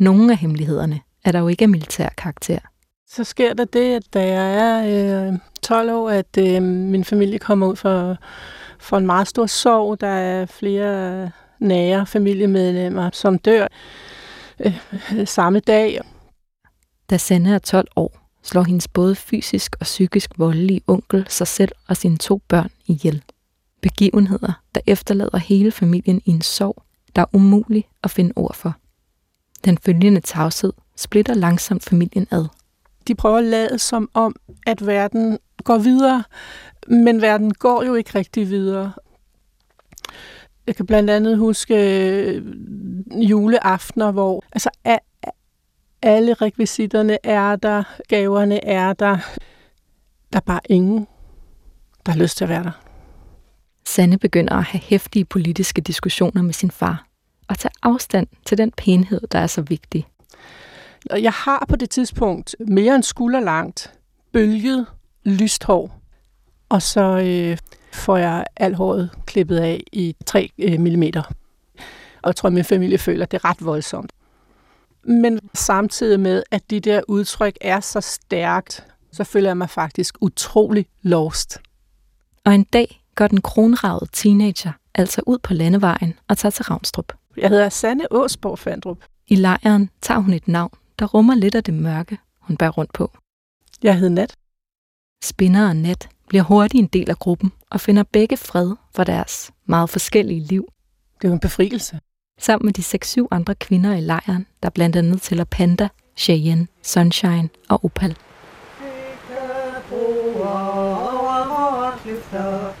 Nogle 0.00 0.32
af 0.32 0.38
hemmelighederne 0.38 1.00
er 1.24 1.32
der 1.32 1.38
jo 1.38 1.48
ikke 1.48 1.62
af 1.62 1.68
militær 1.68 2.08
karakter. 2.08 2.58
Så 3.08 3.24
sker 3.24 3.54
der 3.54 3.64
det, 3.64 3.94
at 3.94 4.14
da 4.14 4.28
jeg 4.28 4.54
er 4.54 5.28
øh, 5.28 5.38
12 5.62 5.90
år, 5.90 6.10
at 6.10 6.36
øh, 6.38 6.62
min 6.62 7.04
familie 7.04 7.38
kommer 7.38 7.66
ud 7.66 7.76
for, 7.76 8.16
for 8.78 8.96
en 8.96 9.06
meget 9.06 9.28
stor 9.28 9.46
sorg. 9.46 10.00
Der 10.00 10.06
er 10.06 10.46
flere 10.46 11.30
nære 11.58 12.06
familiemedlemmer, 12.06 13.10
som 13.12 13.38
dør 13.38 13.66
øh, 14.60 14.74
samme 15.24 15.60
dag. 15.60 16.00
Da 17.10 17.16
Sanne 17.16 17.54
er 17.54 17.58
12 17.58 17.88
år, 17.96 18.18
slår 18.42 18.62
hendes 18.62 18.88
både 18.88 19.14
fysisk 19.14 19.76
og 19.80 19.84
psykisk 19.84 20.30
voldelige 20.38 20.80
onkel 20.86 21.26
sig 21.28 21.46
selv 21.46 21.72
og 21.88 21.96
sine 21.96 22.16
to 22.16 22.42
børn 22.48 22.70
ihjel. 22.86 23.22
Begivenheder, 23.82 24.52
der 24.74 24.80
efterlader 24.86 25.38
hele 25.38 25.70
familien 25.70 26.22
i 26.24 26.30
en 26.30 26.42
sorg, 26.42 26.82
der 27.16 27.22
er 27.22 27.26
umulig 27.32 27.88
at 28.02 28.10
finde 28.10 28.32
ord 28.36 28.54
for. 28.54 28.74
Den 29.64 29.78
følgende 29.78 30.20
tavshed 30.20 30.72
splitter 31.00 31.34
langsomt 31.34 31.84
familien 31.84 32.26
ad. 32.30 32.44
De 33.08 33.14
prøver 33.14 33.38
at 33.38 33.44
lade 33.44 33.78
som 33.78 34.10
om, 34.14 34.34
at 34.66 34.86
verden 34.86 35.38
går 35.64 35.78
videre, 35.78 36.24
men 36.88 37.22
verden 37.22 37.54
går 37.54 37.82
jo 37.82 37.94
ikke 37.94 38.10
rigtig 38.14 38.48
videre. 38.48 38.92
Jeg 40.66 40.76
kan 40.76 40.86
blandt 40.86 41.10
andet 41.10 41.38
huske 41.38 41.74
øh, 41.74 42.42
juleaftener, 43.30 44.10
hvor 44.10 44.44
altså, 44.52 44.70
alle 46.02 46.34
rekvisitterne 46.34 47.18
er 47.26 47.56
der, 47.56 47.82
gaverne 48.08 48.64
er 48.64 48.92
der. 48.92 49.18
Der 50.32 50.36
er 50.36 50.44
bare 50.46 50.60
ingen, 50.68 51.06
der 52.06 52.12
har 52.12 52.18
lyst 52.18 52.36
til 52.36 52.44
at 52.44 52.48
være 52.48 52.64
der. 52.64 52.80
Sanne 53.86 54.18
begynder 54.18 54.54
at 54.54 54.64
have 54.64 54.80
hæftige 54.80 55.24
politiske 55.24 55.80
diskussioner 55.80 56.42
med 56.42 56.52
sin 56.52 56.70
far 56.70 57.06
og 57.48 57.58
tage 57.58 57.72
afstand 57.82 58.26
til 58.46 58.58
den 58.58 58.72
pænhed, 58.76 59.20
der 59.32 59.38
er 59.38 59.46
så 59.46 59.62
vigtig. 59.62 60.06
Jeg 61.10 61.32
har 61.32 61.66
på 61.68 61.76
det 61.76 61.90
tidspunkt 61.90 62.56
mere 62.68 62.94
end 62.94 63.02
skulder 63.02 63.40
langt 63.40 63.92
bølget 64.32 64.86
lyst 65.24 65.64
hår, 65.64 66.00
og 66.68 66.82
så 66.82 67.00
øh, 67.00 67.58
får 67.92 68.16
jeg 68.16 68.44
alt 68.56 68.76
håret 68.76 69.10
klippet 69.26 69.56
af 69.56 69.82
i 69.92 70.16
3 70.26 70.50
øh, 70.58 70.80
mm. 70.80 71.02
Og 72.22 72.28
jeg 72.28 72.36
tror, 72.36 72.46
at 72.46 72.52
min 72.52 72.64
familie 72.64 72.98
føler, 72.98 73.22
at 73.22 73.30
det 73.30 73.40
er 73.44 73.44
ret 73.44 73.64
voldsomt. 73.64 74.12
Men 75.04 75.40
samtidig 75.54 76.20
med, 76.20 76.42
at 76.50 76.70
de 76.70 76.80
der 76.80 77.00
udtryk 77.08 77.56
er 77.60 77.80
så 77.80 78.00
stærkt, 78.00 78.86
så 79.12 79.24
føler 79.24 79.48
jeg 79.48 79.56
mig 79.56 79.70
faktisk 79.70 80.16
utrolig 80.20 80.86
lost. 81.02 81.58
Og 82.44 82.54
en 82.54 82.64
dag 82.64 83.02
går 83.14 83.26
den 83.26 83.40
kronravede 83.40 84.10
teenager 84.12 84.72
altså 84.94 85.22
ud 85.26 85.38
på 85.38 85.54
landevejen 85.54 86.14
og 86.28 86.38
tager 86.38 86.50
til 86.50 86.64
Ravnstrup. 86.64 87.12
Jeg 87.36 87.48
hedder 87.48 87.68
Sanne 87.68 88.12
Åsborg 88.12 88.58
Fandrup. 88.58 88.98
I 89.28 89.34
lejren 89.34 89.90
tager 90.02 90.20
hun 90.20 90.32
et 90.32 90.48
navn, 90.48 90.72
der 91.00 91.06
rummer 91.06 91.34
lidt 91.34 91.54
af 91.54 91.64
det 91.64 91.74
mørke, 91.74 92.18
hun 92.40 92.56
bærer 92.56 92.70
rundt 92.70 92.92
på. 92.92 93.12
Jeg 93.82 93.94
hedder 93.94 94.14
Nat. 94.14 94.36
Spinner 95.24 95.68
og 95.68 95.76
Nat 95.76 96.08
bliver 96.28 96.42
hurtigt 96.42 96.82
en 96.82 96.86
del 96.86 97.10
af 97.10 97.18
gruppen 97.18 97.52
og 97.70 97.80
finder 97.80 98.02
begge 98.02 98.36
fred 98.36 98.74
for 98.94 99.04
deres 99.04 99.50
meget 99.66 99.90
forskellige 99.90 100.40
liv. 100.40 100.68
Det 101.18 101.24
er 101.24 101.28
jo 101.28 101.34
en 101.34 101.40
befrielse. 101.40 102.00
Sammen 102.38 102.66
med 102.66 102.72
de 102.72 103.22
6-7 103.22 103.26
andre 103.30 103.54
kvinder 103.54 103.96
i 103.96 104.00
lejren, 104.00 104.46
der 104.62 104.70
blandt 104.70 104.96
andet 104.96 105.22
tæller 105.22 105.44
Panda, 105.44 105.88
Cheyenne, 106.16 106.66
Sunshine 106.82 107.48
og 107.68 107.84
Opal. 107.84 108.16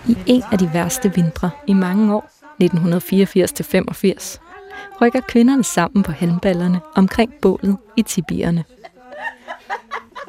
I 0.08 0.16
en 0.26 0.42
af 0.52 0.58
de 0.58 0.70
værste 0.72 1.14
vintre 1.14 1.50
i 1.66 1.72
mange 1.72 2.14
år, 2.14 2.30
1984-85, 2.62 4.49
rykker 5.00 5.20
kvinderne 5.28 5.64
sammen 5.64 6.02
på 6.02 6.12
handballerne 6.12 6.80
omkring 6.96 7.32
bålet 7.42 7.76
i 7.96 8.02
Tibierne. 8.02 8.64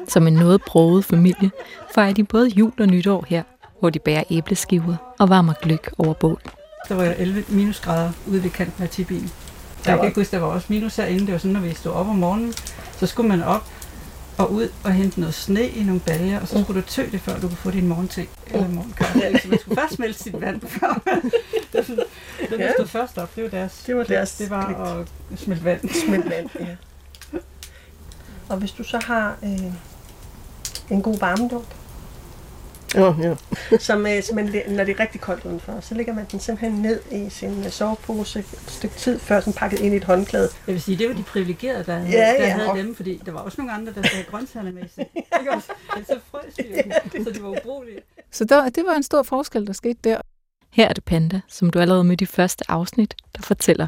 Som 0.08 0.26
en 0.26 0.32
noget 0.32 0.62
broget 0.66 1.04
familie 1.04 1.50
fejrer 1.94 2.12
de 2.12 2.24
både 2.24 2.48
jul 2.48 2.72
og 2.80 2.86
nytår 2.86 3.24
her, 3.28 3.42
hvor 3.80 3.90
de 3.90 3.98
bærer 3.98 4.24
æbleskiver 4.30 5.14
og 5.18 5.28
varmer 5.28 5.52
gløk 5.62 5.90
over 5.98 6.14
bål. 6.14 6.40
Der 6.88 6.94
var 6.94 7.04
11 7.04 7.44
minusgrader 7.48 8.12
ude 8.26 8.42
ved 8.42 8.50
kanten 8.50 8.82
af 8.82 8.88
Tibien. 8.88 9.30
Jeg 9.86 9.96
kan 9.96 10.04
ikke 10.04 10.20
huske, 10.20 10.36
der 10.36 10.42
var 10.42 10.48
også 10.48 10.66
minus 10.70 10.96
herinde. 10.96 11.20
Det 11.20 11.32
var 11.32 11.38
sådan, 11.38 11.52
når 11.52 11.60
vi 11.60 11.74
stod 11.74 11.92
op 11.92 12.08
om 12.08 12.16
morgenen, 12.16 12.52
så 12.96 13.06
skulle 13.06 13.28
man 13.28 13.42
op 13.42 13.66
og 14.38 14.52
ud 14.52 14.68
og 14.84 14.92
hente 14.92 15.20
noget 15.20 15.34
sne 15.34 15.68
i 15.68 15.82
nogle 15.82 16.00
baljer, 16.00 16.40
og 16.40 16.48
så 16.48 16.62
skulle 16.62 16.82
du 16.82 16.86
tø 16.86 17.06
det, 17.12 17.20
før 17.20 17.34
du 17.34 17.48
kunne 17.48 17.56
få 17.56 17.70
din 17.70 17.88
morgente 17.88 18.26
eller 18.46 18.68
morgenkaffe. 18.68 19.38
Så 19.42 19.48
man 19.48 19.58
skulle 19.58 19.80
først 19.80 19.94
smelte 19.94 20.22
sit 20.22 20.40
vand, 20.40 20.60
før 20.60 21.02
det, 21.72 21.86
sådan, 21.86 22.04
det, 22.50 22.58
der 22.58 22.72
stod 22.72 22.86
først 22.86 23.18
op, 23.18 23.36
det 23.36 23.44
var 23.44 23.50
deres, 23.50 23.82
det 23.86 23.96
var 23.96 24.04
deres 24.04 24.36
det 24.36 24.50
var 24.50 24.66
at 25.32 25.38
smelte 25.38 25.64
vand. 25.64 25.88
Smelte 26.06 26.30
vand, 26.30 26.48
ja. 26.60 26.76
Og 28.48 28.56
hvis 28.56 28.70
du 28.70 28.82
så 28.84 28.98
har 29.04 29.36
øh, 29.42 29.72
en 30.90 31.02
god 31.02 31.18
varmedunk, 31.18 31.64
Ja, 32.94 33.14
ja. 33.22 33.34
som, 33.78 34.06
øh, 34.06 34.22
som 34.22 34.36
man, 34.36 34.44
når 34.68 34.84
det 34.84 34.96
er 34.96 35.00
rigtig 35.00 35.20
koldt 35.20 35.44
udenfor, 35.44 35.80
så 35.80 35.94
lægger 35.94 36.14
man 36.14 36.26
den 36.32 36.40
simpelthen 36.40 36.82
ned 36.82 37.00
i 37.10 37.30
sin 37.30 37.64
øh, 37.64 37.70
sovepose 37.70 38.38
et 38.38 38.46
stykke 38.66 38.94
tid 38.94 39.18
før, 39.18 39.40
sådan 39.40 39.52
pakket 39.52 39.80
ind 39.80 39.94
i 39.94 39.96
et 39.96 40.04
håndklæde. 40.04 40.48
Jeg 40.66 40.74
vil 40.74 40.82
sige, 40.82 40.98
det 40.98 41.08
var 41.08 41.14
de 41.14 41.22
privilegerede, 41.22 41.84
der, 41.84 41.94
havde, 41.98 42.10
Ja, 42.10 42.32
der 42.38 42.46
ja. 42.46 42.48
havde 42.48 42.78
dem, 42.78 42.94
fordi 42.94 43.22
der 43.26 43.32
var 43.32 43.40
også 43.40 43.60
nogle 43.60 43.72
andre, 43.72 43.92
der 43.92 44.02
havde 44.12 44.24
grøntsagerne 44.30 44.72
med 44.72 44.82
sig. 44.94 45.06
Ikke 45.40 45.52
også? 45.52 45.72
Ellers 45.96 46.06
så 46.08 46.18
frøs 46.30 46.54
de 46.54 46.64
jo, 47.18 47.24
så 47.24 47.30
de 47.30 47.42
var 47.42 47.48
ubrugelige. 47.48 47.98
Så 48.30 48.44
der, 48.44 48.68
det 48.68 48.84
var 48.86 48.94
en 48.94 49.02
stor 49.02 49.22
forskel, 49.22 49.66
der 49.66 49.72
skete 49.72 49.98
der. 50.04 50.20
Her 50.72 50.88
er 50.88 50.92
det 50.92 51.04
Panda, 51.04 51.40
som 51.48 51.70
du 51.70 51.78
allerede 51.78 52.04
mødte 52.04 52.22
i 52.22 52.26
første 52.26 52.64
afsnit, 52.68 53.14
der 53.36 53.42
fortæller. 53.42 53.86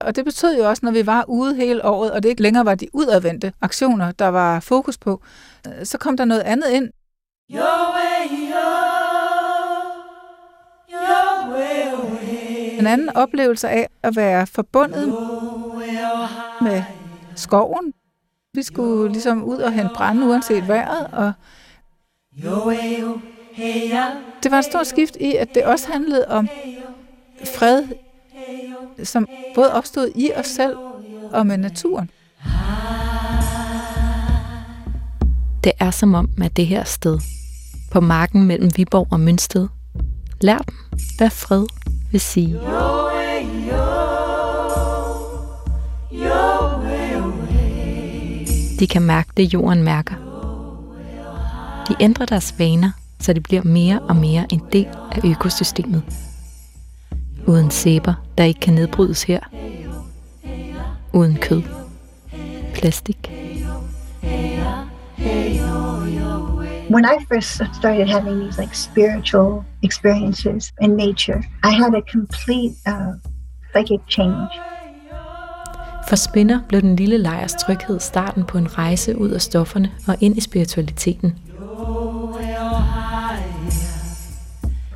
Og 0.00 0.16
det 0.16 0.24
betød 0.24 0.58
jo 0.58 0.68
også, 0.68 0.80
når 0.86 0.92
vi 0.92 1.06
var 1.06 1.24
ude 1.28 1.54
hele 1.54 1.84
året, 1.84 2.12
og 2.12 2.22
det 2.22 2.28
ikke 2.28 2.42
længere 2.42 2.64
var 2.64 2.74
de 2.74 2.88
udadvendte 2.92 3.52
aktioner, 3.60 4.12
der 4.12 4.26
var 4.28 4.60
fokus 4.60 4.98
på, 4.98 5.22
øh, 5.66 5.86
så 5.86 5.98
kom 5.98 6.16
der 6.16 6.24
noget 6.24 6.40
andet 6.40 6.70
ind. 6.70 6.90
En 12.78 12.86
anden 12.86 13.08
oplevelse 13.08 13.68
af 13.68 13.88
at 14.02 14.16
være 14.16 14.46
forbundet 14.46 15.08
med 16.62 16.82
skoven. 17.36 17.92
Vi 18.54 18.62
skulle 18.62 19.12
ligesom 19.12 19.44
ud 19.44 19.56
og 19.58 19.72
hente 19.72 19.90
brænde 19.94 20.26
uanset 20.26 20.68
vejret, 20.68 21.06
og 21.12 21.32
det 24.42 24.50
var 24.50 24.58
et 24.58 24.64
stort 24.64 24.86
skift 24.86 25.16
i, 25.20 25.36
at 25.36 25.48
det 25.54 25.64
også 25.64 25.92
handlede 25.92 26.28
om 26.28 26.48
fred, 27.56 27.82
som 29.04 29.28
både 29.54 29.72
opstod 29.72 30.10
i 30.14 30.30
os 30.36 30.46
selv 30.46 30.76
og 31.32 31.46
med 31.46 31.56
naturen. 31.56 32.10
Det 35.64 35.72
er 35.80 35.90
som 35.90 36.14
om, 36.14 36.28
at 36.42 36.56
det 36.56 36.66
her 36.66 36.84
sted, 36.84 37.18
på 37.92 38.00
marken 38.00 38.42
mellem 38.42 38.70
Viborg 38.76 39.06
og 39.10 39.20
Mønsted, 39.20 39.68
lær 40.40 40.58
dem, 40.58 40.91
hvad 41.18 41.30
fred 41.30 41.66
vil 42.10 42.20
sige. 42.20 42.60
De 48.80 48.86
kan 48.86 49.02
mærke 49.02 49.30
det, 49.36 49.54
jorden 49.54 49.82
mærker. 49.82 50.14
De 51.88 51.94
ændrer 52.00 52.26
deres 52.26 52.54
vaner, 52.58 52.90
så 53.20 53.32
de 53.32 53.40
bliver 53.40 53.62
mere 53.64 54.00
og 54.00 54.16
mere 54.16 54.46
en 54.52 54.62
del 54.72 54.88
af 55.12 55.20
økosystemet. 55.24 56.02
Uden 57.46 57.70
sæber, 57.70 58.14
der 58.38 58.44
ikke 58.44 58.60
kan 58.60 58.74
nedbrydes 58.74 59.22
her. 59.22 59.40
Uden 61.12 61.36
kød. 61.36 61.62
Plastik. 62.74 63.41
When 66.92 67.06
I 67.06 67.24
first 67.28 67.62
started 67.72 68.06
having 68.06 68.40
these 68.40 68.58
like 68.58 68.74
spiritual 68.74 69.64
experiences 69.82 70.72
in 70.82 70.94
nature, 70.94 71.40
I 71.62 71.70
had 71.70 71.94
a 71.94 72.02
complete 72.02 72.72
uh, 72.86 73.12
psychic 73.72 74.00
change. 74.08 74.50
For 76.08 76.16
Spinner 76.16 76.60
blev 76.68 76.80
den 76.80 76.96
lille 76.96 77.18
lejrs 77.18 77.54
tryghed 77.54 78.00
starten 78.00 78.44
på 78.44 78.58
en 78.58 78.78
rejse 78.78 79.18
ud 79.18 79.30
af 79.30 79.40
stofferne 79.40 79.90
og 80.08 80.16
ind 80.20 80.36
i 80.36 80.40
spiritualiteten. 80.40 81.38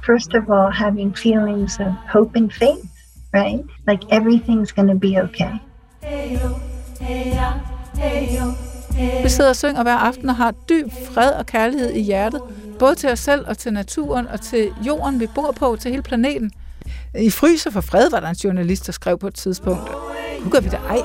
First 0.07 0.35
of 0.35 0.51
all, 0.51 0.73
having 0.73 1.17
feelings 1.17 1.81
of 1.81 1.93
hope 2.13 2.37
and 2.37 2.51
faith, 2.51 2.91
right? 3.35 3.61
Like 3.89 4.03
everything's 4.11 4.73
going 4.73 4.89
to 4.89 4.99
be 4.99 5.23
okay. 5.23 5.53
Vi 9.23 9.29
sidder 9.29 9.51
og 9.51 9.57
synger 9.57 9.83
hver 9.83 9.97
aften 9.97 10.29
og 10.29 10.37
har 10.37 10.55
dyb 10.69 10.87
fred 11.15 11.31
og 11.31 11.47
kærlighed 11.47 11.91
i 11.91 12.03
hjertet, 12.03 12.41
både 12.79 12.95
til 12.95 13.11
os 13.11 13.19
selv 13.19 13.45
og 13.49 13.59
til 13.59 13.73
naturen 13.73 14.27
og 14.27 14.41
til 14.41 14.69
jorden, 14.87 15.21
vi 15.21 15.27
bor 15.35 15.53
på, 15.53 15.77
til 15.81 15.91
hele 15.91 16.03
planeten. 16.03 16.51
I 17.19 17.31
fryser 17.31 17.71
for 17.71 17.81
fred, 17.81 18.11
var 18.11 18.21
der 18.21 18.29
en 18.29 18.35
journalist, 18.35 18.87
der 18.87 18.93
skrev 18.93 19.19
på 19.19 19.27
et 19.27 19.35
tidspunkt. 19.35 19.91
Nu 20.45 20.51
gør 20.51 20.61
vi 20.61 20.69
det 20.69 20.81
ej. 20.89 20.99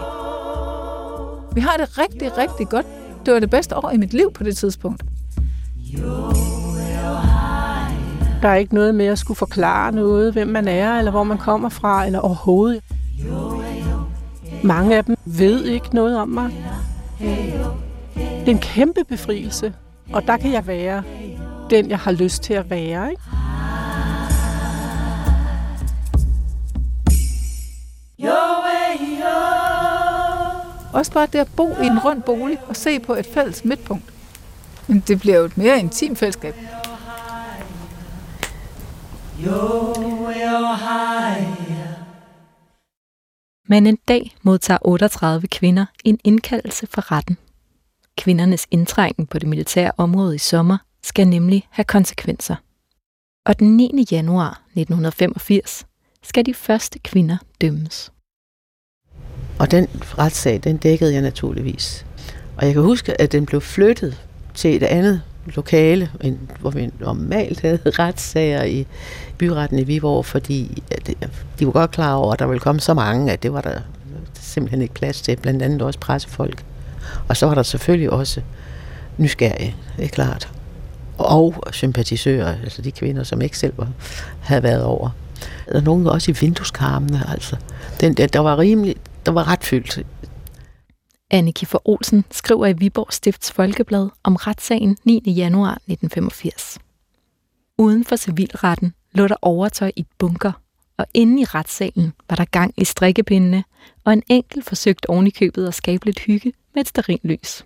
Vi 1.54 1.62
har 1.62 1.78
det 1.78 1.98
rigtig, 1.98 2.38
rigtig 2.38 2.70
godt. 2.70 2.86
Det 3.26 3.34
var 3.34 3.40
det 3.40 3.50
bedste 3.50 3.78
år 3.78 3.92
i 3.92 3.98
mit 3.98 4.14
liv 4.14 4.34
på 4.34 4.44
det 4.44 4.58
tidspunkt. 4.58 5.04
Der 8.42 8.50
er 8.50 8.56
ikke 8.56 8.74
noget 8.74 8.96
med 8.96 9.06
at 9.06 9.20
skulle 9.20 9.38
forklare 9.38 9.92
noget, 9.92 10.34
hvem 10.34 10.48
man 10.48 10.68
er, 10.68 10.98
eller 10.98 11.12
hvor 11.12 11.24
man 11.24 11.38
kommer 11.38 11.70
fra, 11.70 12.06
eller 12.06 12.20
overhovedet. 12.20 12.84
Mange 14.64 14.98
af 14.98 15.06
dem 15.06 15.16
ved 15.26 15.64
ikke 15.66 15.96
noget 15.96 16.18
om 16.18 16.30
mig. 16.30 16.52
Det 17.22 18.48
er 18.48 18.52
en 18.52 18.60
kæmpe 18.60 19.04
befrielse, 19.04 19.74
og 20.14 20.28
der 20.28 20.38
kan 20.38 20.52
jeg 20.52 20.68
være 20.68 21.04
den, 21.70 21.90
jeg 21.90 22.00
har 22.00 22.12
lyst 22.12 22.44
til 22.44 22.54
at 22.54 22.70
være. 22.70 23.10
Ikke? 23.10 23.22
Også 30.94 31.12
bare 31.12 31.28
det 31.34 31.40
at 31.40 31.48
bo 31.56 31.68
i 31.82 31.86
en 31.86 32.00
rund 32.00 32.22
bolig 32.22 32.58
og 32.68 32.76
se 32.76 33.00
på 33.00 33.14
et 33.14 33.26
fælles 33.34 33.66
midtpunkt. 33.66 34.06
Men 34.88 35.04
det 35.08 35.20
bliver 35.20 35.38
jo 35.38 35.46
et 35.46 35.58
mere 35.58 35.80
intimt 35.80 36.18
fællesskab. 36.18 36.56
You 39.46 39.94
will 40.26 40.76
hide 40.78 41.01
men 43.72 43.88
en 43.88 43.98
dag 44.08 44.36
modtager 44.42 44.78
38 44.82 45.48
kvinder 45.48 45.86
en 46.04 46.20
indkaldelse 46.24 46.88
fra 46.88 47.02
retten. 47.02 47.38
Kvindernes 48.18 48.68
indtrængen 48.72 49.28
på 49.28 49.40
det 49.40 49.48
militære 49.48 49.92
område 49.98 50.36
i 50.36 50.38
sommer 50.38 50.78
skal 51.04 51.28
nemlig 51.28 51.68
have 51.70 51.86
konsekvenser. 51.86 52.56
Og 53.46 53.60
den 53.60 53.78
9. 53.78 54.06
januar 54.12 54.50
1985 54.50 55.86
skal 56.24 56.46
de 56.46 56.54
første 56.54 57.00
kvinder 57.00 57.38
dømmes. 57.62 58.12
Og 59.60 59.72
den 59.72 59.88
retssag, 59.94 60.64
den 60.64 60.78
dækkede 60.78 61.14
jeg 61.14 61.22
naturligvis. 61.22 62.06
Og 62.58 62.66
jeg 62.66 62.74
kan 62.74 62.84
huske, 62.84 63.22
at 63.22 63.32
den 63.32 63.46
blev 63.46 63.62
flyttet 63.62 64.28
til 64.56 64.76
et 64.76 64.84
andet 64.84 65.22
lokale, 65.56 66.10
hvor 66.60 66.70
vi 66.70 66.90
normalt 67.00 67.62
havde 67.62 67.80
retssager 68.00 68.64
i 68.64 68.88
byretten 69.38 69.80
i 69.80 69.84
Viborg, 69.84 70.26
fordi 70.26 70.84
de 71.60 71.66
var 71.66 71.72
godt 71.72 71.92
klar 71.92 72.14
over, 72.14 72.34
at 72.34 72.40
der 72.40 72.48
ville 72.48 72.60
komme 72.60 72.82
så 72.82 72.94
mange, 72.94 73.32
at 73.32 73.44
det 73.44 73.54
var 73.54 73.62
der 73.62 73.80
simpelthen 74.40 74.82
ikke 74.82 74.94
plads 74.94 75.22
til, 75.22 75.36
blandt 75.36 75.62
andet 75.62 75.82
også 75.82 76.00
pressefolk. 76.00 76.64
Og 77.28 77.38
så 77.38 77.46
var 77.46 77.56
der 77.56 77.64
selvfølgelig 77.64 78.10
også 78.10 78.42
nysgerrige, 79.18 79.76
det 79.98 80.06
er 80.06 80.10
klart. 80.10 80.50
Og 81.18 81.64
sympatisører, 81.72 82.56
altså 82.64 82.82
de 82.82 82.92
kvinder, 82.92 83.24
som 83.24 83.42
ikke 83.42 83.58
selv 83.58 83.74
var, 83.78 83.90
havde 84.42 84.64
været 84.64 84.84
over. 84.84 85.10
Der 85.68 85.74
var 85.74 85.82
nogen 85.82 86.08
også 86.08 86.32
i 86.32 86.36
vindueskarmene, 86.42 87.24
altså. 87.32 87.56
Den 88.02 88.14
der, 88.14 88.28
der 88.28 88.40
var 88.40 88.58
rimelig, 88.58 88.96
der 89.26 89.32
var 89.32 89.48
ret 89.48 89.64
fyldt. 89.64 90.06
Anne 91.34 91.54
Kiffer 91.54 91.90
Olsen 91.90 92.26
skriver 92.32 92.68
i 92.68 92.74
Viborg 92.74 93.14
Stifts 93.14 93.52
Folkeblad 93.52 94.10
om 94.24 94.36
retssagen 94.36 94.98
9. 95.04 95.24
januar 95.28 95.72
1985. 95.72 96.80
Uden 97.78 98.06
for 98.06 98.16
civilretten 98.16 98.94
lå 99.12 99.28
der 99.28 99.36
overtøj 99.42 99.92
i 99.96 100.06
bunker, 100.18 100.52
og 100.98 101.06
inde 101.14 101.42
i 101.42 101.46
retssalen 101.46 102.14
var 102.30 102.36
der 102.36 102.46
gang 102.46 102.74
i 102.78 102.86
strikkepindene, 102.86 103.64
og 104.04 104.14
en 104.14 104.24
enkelt 104.28 104.66
forsøgt 104.66 105.06
oven 105.06 105.28
i 105.28 105.30
købet 105.30 105.68
at 105.68 105.74
skabe 105.74 106.06
lidt 106.06 106.20
hygge 106.20 106.54
med 106.76 106.86
et 107.10 107.20
lys. 107.24 107.66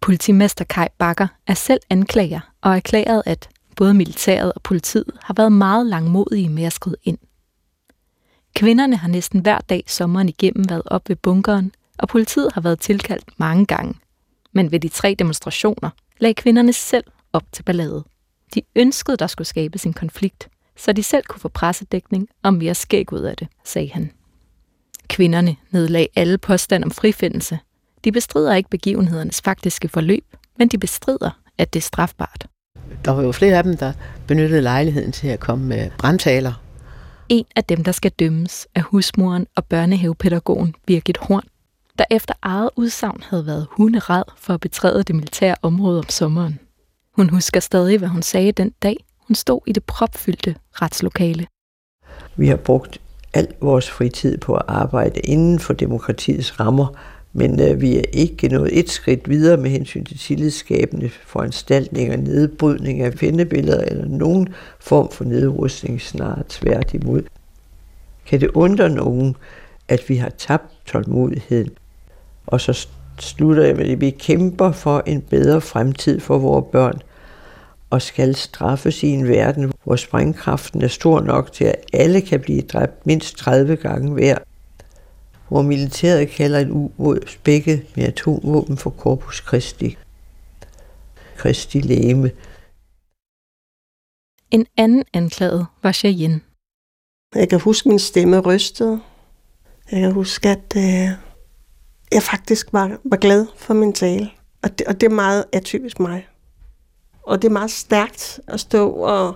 Politimester 0.00 0.64
Kai 0.64 0.86
Bakker 0.98 1.26
er 1.46 1.54
selv 1.54 1.80
anklager 1.90 2.40
og 2.60 2.76
erklæret, 2.76 3.22
at 3.26 3.48
både 3.76 3.94
militæret 3.94 4.52
og 4.52 4.62
politiet 4.62 5.18
har 5.22 5.34
været 5.34 5.52
meget 5.52 5.86
langmodige 5.86 6.48
med 6.48 6.64
at 6.64 6.72
skride 6.72 6.96
ind. 7.04 7.18
Kvinderne 8.54 8.96
har 8.96 9.08
næsten 9.08 9.40
hver 9.40 9.58
dag 9.58 9.84
sommeren 9.86 10.28
igennem 10.28 10.68
været 10.68 10.82
op 10.86 11.08
ved 11.08 11.16
bunkeren, 11.16 11.72
og 12.00 12.08
politiet 12.08 12.52
har 12.54 12.60
været 12.60 12.80
tilkaldt 12.80 13.24
mange 13.36 13.66
gange. 13.66 13.94
Men 14.52 14.72
ved 14.72 14.80
de 14.80 14.88
tre 14.88 15.16
demonstrationer 15.18 15.90
lagde 16.20 16.34
kvinderne 16.34 16.72
selv 16.72 17.04
op 17.32 17.44
til 17.52 17.62
ballade. 17.62 18.04
De 18.54 18.62
ønskede, 18.76 19.16
der 19.16 19.26
skulle 19.26 19.48
skabes 19.48 19.84
en 19.84 19.92
konflikt, 19.92 20.48
så 20.76 20.92
de 20.92 21.02
selv 21.02 21.24
kunne 21.24 21.40
få 21.40 21.48
pressedækning 21.48 22.28
og 22.42 22.54
mere 22.54 22.74
skæg 22.74 23.12
ud 23.12 23.20
af 23.20 23.36
det, 23.36 23.48
sagde 23.64 23.90
han. 23.90 24.10
Kvinderne 25.08 25.56
nedlagde 25.70 26.08
alle 26.16 26.38
påstand 26.38 26.84
om 26.84 26.90
frifindelse. 26.90 27.58
De 28.04 28.12
bestrider 28.12 28.54
ikke 28.54 28.70
begivenhedernes 28.70 29.40
faktiske 29.40 29.88
forløb, 29.88 30.24
men 30.58 30.68
de 30.68 30.78
bestrider, 30.78 31.30
at 31.58 31.72
det 31.72 31.80
er 31.80 31.82
strafbart. 31.82 32.46
Der 33.04 33.10
var 33.10 33.22
jo 33.22 33.32
flere 33.32 33.56
af 33.56 33.62
dem, 33.64 33.76
der 33.76 33.92
benyttede 34.26 34.62
lejligheden 34.62 35.12
til 35.12 35.28
at 35.28 35.40
komme 35.40 35.66
med 35.66 35.90
brandtaler. 35.98 36.62
En 37.28 37.44
af 37.56 37.64
dem, 37.64 37.84
der 37.84 37.92
skal 37.92 38.10
dømmes, 38.10 38.66
er 38.74 38.82
husmoren 38.82 39.46
og 39.56 39.64
børnehavepædagogen 39.64 40.74
Birgit 40.86 41.18
Horn, 41.20 41.42
der 42.00 42.06
efter 42.10 42.34
eget 42.42 42.70
udsagn 42.76 43.22
havde 43.22 43.46
været 43.46 43.66
hunderad 43.70 44.22
for 44.36 44.54
at 44.54 44.60
betræde 44.60 45.02
det 45.02 45.14
militære 45.14 45.54
område 45.62 45.98
om 45.98 46.08
sommeren. 46.08 46.58
Hun 47.16 47.28
husker 47.28 47.60
stadig, 47.60 47.98
hvad 47.98 48.08
hun 48.08 48.22
sagde 48.22 48.52
den 48.52 48.72
dag, 48.82 48.96
hun 49.26 49.34
stod 49.34 49.60
i 49.66 49.72
det 49.72 49.84
propfyldte 49.84 50.54
retslokale. 50.72 51.46
Vi 52.36 52.48
har 52.48 52.56
brugt 52.56 53.00
al 53.34 53.48
vores 53.60 53.90
fritid 53.90 54.38
på 54.38 54.54
at 54.54 54.62
arbejde 54.68 55.20
inden 55.20 55.58
for 55.58 55.72
demokratiets 55.72 56.60
rammer, 56.60 56.86
men 57.32 57.60
øh, 57.60 57.80
vi 57.80 57.96
er 57.96 58.04
ikke 58.12 58.48
nået 58.48 58.78
et 58.78 58.90
skridt 58.90 59.28
videre 59.28 59.56
med 59.56 59.70
hensyn 59.70 60.04
til 60.04 60.18
tillidsskabende 60.18 61.08
foranstaltninger, 61.08 62.16
nedbrydning 62.16 63.02
af 63.02 63.14
fjendebilleder 63.14 63.84
eller 63.84 64.06
nogen 64.06 64.48
form 64.80 65.10
for 65.10 65.24
nedrustning, 65.24 66.00
snarere 66.00 66.44
tværtimod. 66.48 67.22
Kan 68.26 68.40
det 68.40 68.50
undre 68.54 68.90
nogen, 68.90 69.36
at 69.88 70.08
vi 70.08 70.16
har 70.16 70.30
tabt 70.30 70.72
tålmodigheden? 70.86 71.70
Og 72.50 72.60
så 72.60 72.88
slutter 73.18 73.64
jeg 73.64 73.76
med, 73.76 73.90
at 73.90 74.00
vi 74.00 74.10
kæmper 74.10 74.72
for 74.72 75.02
en 75.06 75.22
bedre 75.22 75.60
fremtid 75.60 76.20
for 76.20 76.38
vores 76.38 76.64
børn, 76.72 77.00
og 77.90 78.02
skal 78.02 78.34
straffes 78.34 79.02
i 79.02 79.06
en 79.06 79.28
verden, 79.28 79.72
hvor 79.84 79.96
sprængkraften 79.96 80.82
er 80.82 80.88
stor 80.88 81.20
nok 81.20 81.52
til, 81.52 81.64
at 81.64 81.84
alle 81.92 82.20
kan 82.20 82.40
blive 82.40 82.62
dræbt 82.62 83.06
mindst 83.06 83.36
30 83.36 83.76
gange 83.76 84.12
hver. 84.12 84.38
Hvor 85.48 85.62
militæret 85.62 86.28
kalder 86.28 86.58
en 86.58 86.70
ubåd 86.70 87.18
spækket 87.26 87.86
med 87.96 88.04
atomvåben 88.04 88.76
for 88.76 88.90
Corpus 88.90 89.44
Christi. 89.46 89.96
Kristi 91.36 91.80
læme. 91.80 92.30
En 94.50 94.66
anden 94.76 95.04
anklaget 95.12 95.66
var 95.82 95.92
Cheyenne. 95.92 96.40
Jeg 97.34 97.48
kan 97.48 97.60
huske, 97.60 97.88
min 97.88 97.98
stemme 97.98 98.38
rystede. 98.38 99.00
Jeg 99.92 100.00
kan 100.00 100.12
huske, 100.12 100.48
at 100.48 100.76
øh, 100.76 101.29
jeg 102.12 102.22
faktisk 102.22 102.72
var, 102.72 102.98
var 103.04 103.16
glad 103.16 103.46
for 103.56 103.74
min 103.74 103.92
tale. 103.92 104.30
Og 104.62 104.78
det, 104.78 104.86
og 104.86 105.00
det 105.00 105.06
er 105.06 105.14
meget 105.14 105.44
atypisk 105.52 106.00
mig. 106.00 106.28
Og 107.22 107.42
det 107.42 107.48
er 107.48 107.52
meget 107.52 107.70
stærkt 107.70 108.40
at 108.46 108.60
stå 108.60 108.90
og 108.90 109.34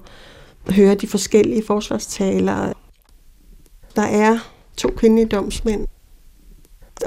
høre 0.71 0.95
de 0.95 1.09
forskellige 1.09 1.67
forsvarstaler. 1.67 2.73
Der 3.97 4.03
er 4.03 4.39
to 4.77 4.89
kvindelige 4.97 5.27
domsmænd, 5.27 5.87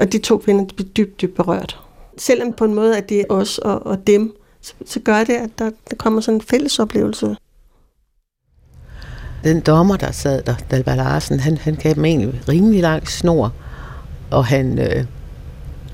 og 0.00 0.12
de 0.12 0.18
to 0.18 0.38
kvinder 0.38 0.64
bliver 0.64 0.88
dybt, 0.88 1.20
dybt 1.20 1.34
berørt. 1.34 1.80
Selvom 2.18 2.52
på 2.52 2.64
en 2.64 2.74
måde, 2.74 2.96
at 2.96 3.08
det 3.08 3.20
er 3.20 3.24
os 3.28 3.58
og, 3.58 3.86
og 3.86 4.06
dem, 4.06 4.36
så, 4.60 4.74
så 4.86 5.00
gør 5.00 5.24
det, 5.24 5.34
at 5.34 5.50
der, 5.58 5.70
der 5.90 5.96
kommer 5.96 6.20
sådan 6.20 6.36
en 6.36 6.42
fælles 6.42 6.78
oplevelse. 6.78 7.36
Den 9.44 9.60
dommer, 9.60 9.96
der 9.96 10.12
sad 10.12 10.42
der, 10.42 10.54
Dalbar 10.70 10.94
Larsen, 10.94 11.40
han, 11.40 11.56
han 11.56 11.74
gav 11.74 11.94
dem 11.94 12.04
egentlig 12.04 12.48
rimelig 12.48 12.80
lang 12.80 13.08
snor, 13.08 13.52
og 14.30 14.46
han 14.46 14.78
øh, 14.78 15.04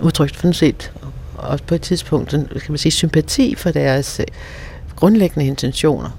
udtrykt 0.04 0.36
sådan 0.36 0.52
set 0.52 0.92
også 1.36 1.64
på 1.64 1.74
et 1.74 1.82
tidspunkt 1.82 2.30
kan 2.30 2.46
man 2.68 2.78
sige, 2.78 2.92
sympati 2.92 3.54
for 3.54 3.70
deres 3.70 4.20
øh, 4.20 4.26
grundlæggende 4.96 5.46
intentioner. 5.46 6.18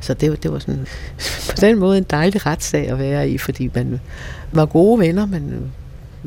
Så 0.00 0.14
det, 0.14 0.42
det 0.42 0.52
var 0.52 0.58
sådan, 0.58 0.86
på 1.50 1.56
den 1.60 1.78
måde 1.78 1.98
en 1.98 2.06
dejlig 2.10 2.46
retssag 2.46 2.88
at 2.88 2.98
være 2.98 3.30
i, 3.30 3.38
fordi 3.38 3.70
man 3.74 4.00
var 4.52 4.66
gode 4.66 5.00
venner, 5.00 5.26
men 5.26 5.52
øh, 5.52 5.60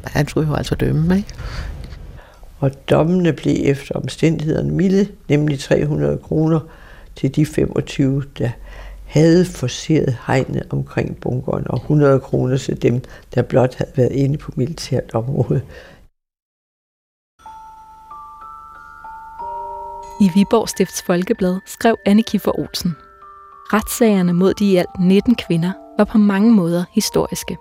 han 0.03 0.27
skulle 0.27 0.49
jo 0.49 0.55
altså 0.55 0.75
dømme, 0.75 1.17
ikke? 1.17 1.29
Og 2.59 2.71
dommene 2.89 3.33
blev 3.33 3.55
efter 3.59 3.95
omstændighederne 3.95 4.71
milde, 4.71 5.07
nemlig 5.29 5.59
300 5.59 6.17
kroner 6.17 6.59
til 7.15 7.35
de 7.35 7.45
25, 7.45 8.23
der 8.37 8.49
havde 9.05 9.45
forseret 9.45 10.17
hegnet 10.27 10.63
omkring 10.69 11.17
bunkeren, 11.17 11.63
og 11.67 11.77
100 11.77 12.19
kroner 12.19 12.57
til 12.57 12.81
dem, 12.81 13.01
der 13.35 13.41
blot 13.41 13.75
havde 13.75 13.91
været 13.95 14.11
inde 14.11 14.37
på 14.37 14.51
militært 14.55 15.13
område. 15.13 15.61
I 20.21 20.31
Viborg 20.35 20.69
Stifts 20.69 21.03
Folkeblad 21.03 21.59
skrev 21.65 21.95
Anne 22.05 22.23
Kiffer 22.23 22.59
Olsen. 22.59 22.95
Retssagerne 23.73 24.33
mod 24.33 24.53
de 24.53 24.71
i 24.71 24.75
alt 24.75 24.99
19 24.99 25.35
kvinder 25.35 25.71
var 25.97 26.05
på 26.05 26.17
mange 26.17 26.51
måder 26.51 26.83
historiske. 26.91 27.57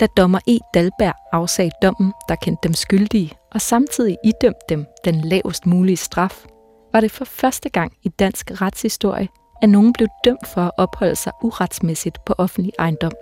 Da 0.00 0.06
dommer 0.06 0.38
E. 0.48 0.58
Dalberg 0.74 1.14
afsagde 1.32 1.70
dommen, 1.82 2.12
der 2.28 2.34
kendte 2.34 2.68
dem 2.68 2.74
skyldige, 2.74 3.32
og 3.54 3.60
samtidig 3.60 4.16
idømte 4.24 4.60
dem 4.68 4.86
den 5.04 5.20
lavest 5.20 5.66
mulige 5.66 5.96
straf, 5.96 6.44
var 6.92 7.00
det 7.00 7.10
for 7.10 7.24
første 7.24 7.68
gang 7.68 7.92
i 8.02 8.08
dansk 8.08 8.50
retshistorie, 8.60 9.28
at 9.62 9.68
nogen 9.68 9.92
blev 9.92 10.08
dømt 10.24 10.46
for 10.54 10.60
at 10.60 10.72
opholde 10.78 11.16
sig 11.16 11.32
uretsmæssigt 11.42 12.24
på 12.26 12.34
offentlig 12.38 12.72
ejendom. 12.78 13.12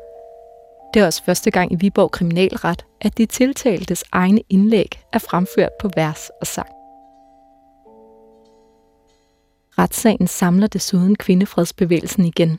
Det 0.94 1.02
er 1.02 1.06
også 1.06 1.24
første 1.24 1.50
gang 1.50 1.72
i 1.72 1.76
Viborg 1.80 2.10
Kriminalret, 2.10 2.84
at 3.00 3.18
de 3.18 3.26
tiltaltes 3.26 4.04
egne 4.12 4.40
indlæg 4.48 5.02
er 5.12 5.18
fremført 5.18 5.72
på 5.80 5.90
vers 5.96 6.30
og 6.40 6.46
sang. 6.46 6.79
Retssagen 9.80 10.26
samler 10.26 10.66
desuden 10.66 11.16
kvindefredsbevægelsen 11.16 12.24
igen. 12.24 12.58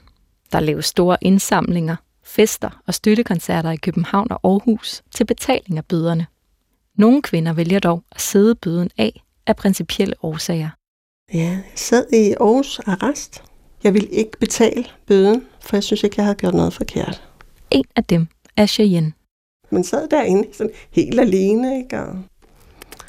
Der 0.52 0.60
laves 0.60 0.86
store 0.86 1.18
indsamlinger, 1.22 1.96
fester 2.24 2.82
og 2.88 2.94
støttekoncerter 2.94 3.72
i 3.72 3.76
København 3.76 4.28
og 4.32 4.40
Aarhus 4.44 5.04
til 5.16 5.26
betaling 5.26 5.78
af 5.78 5.86
bøderne. 5.86 6.28
Nogle 6.98 7.22
kvinder 7.22 7.54
vælger 7.54 7.80
dog 7.80 8.04
at 8.12 8.22
sidde 8.22 8.56
bøden 8.56 8.90
af 8.98 9.24
af 9.48 9.56
principielle 9.56 10.16
årsager. 10.22 10.70
Ja, 11.34 11.40
jeg 11.40 11.64
sad 11.76 12.06
i 12.14 12.34
Aarhus 12.40 12.80
arrest. 12.80 13.44
Jeg 13.84 13.94
ville 13.94 14.10
ikke 14.10 14.40
betale 14.40 14.86
bøden, 15.08 15.46
for 15.60 15.76
jeg 15.76 15.84
synes 15.84 16.04
ikke, 16.04 16.16
jeg 16.18 16.26
havde 16.26 16.36
gjort 16.36 16.54
noget 16.54 16.74
forkert. 16.74 17.24
En 17.72 17.86
af 17.96 18.04
dem 18.04 18.28
er 18.58 18.66
Cheyenne. 18.66 19.14
Man 19.70 19.84
sad 19.84 20.08
derinde 20.10 20.48
sådan 20.54 20.74
helt 20.92 21.20
alene, 21.20 21.78
ikke? 21.78 22.00
Og 22.00 22.16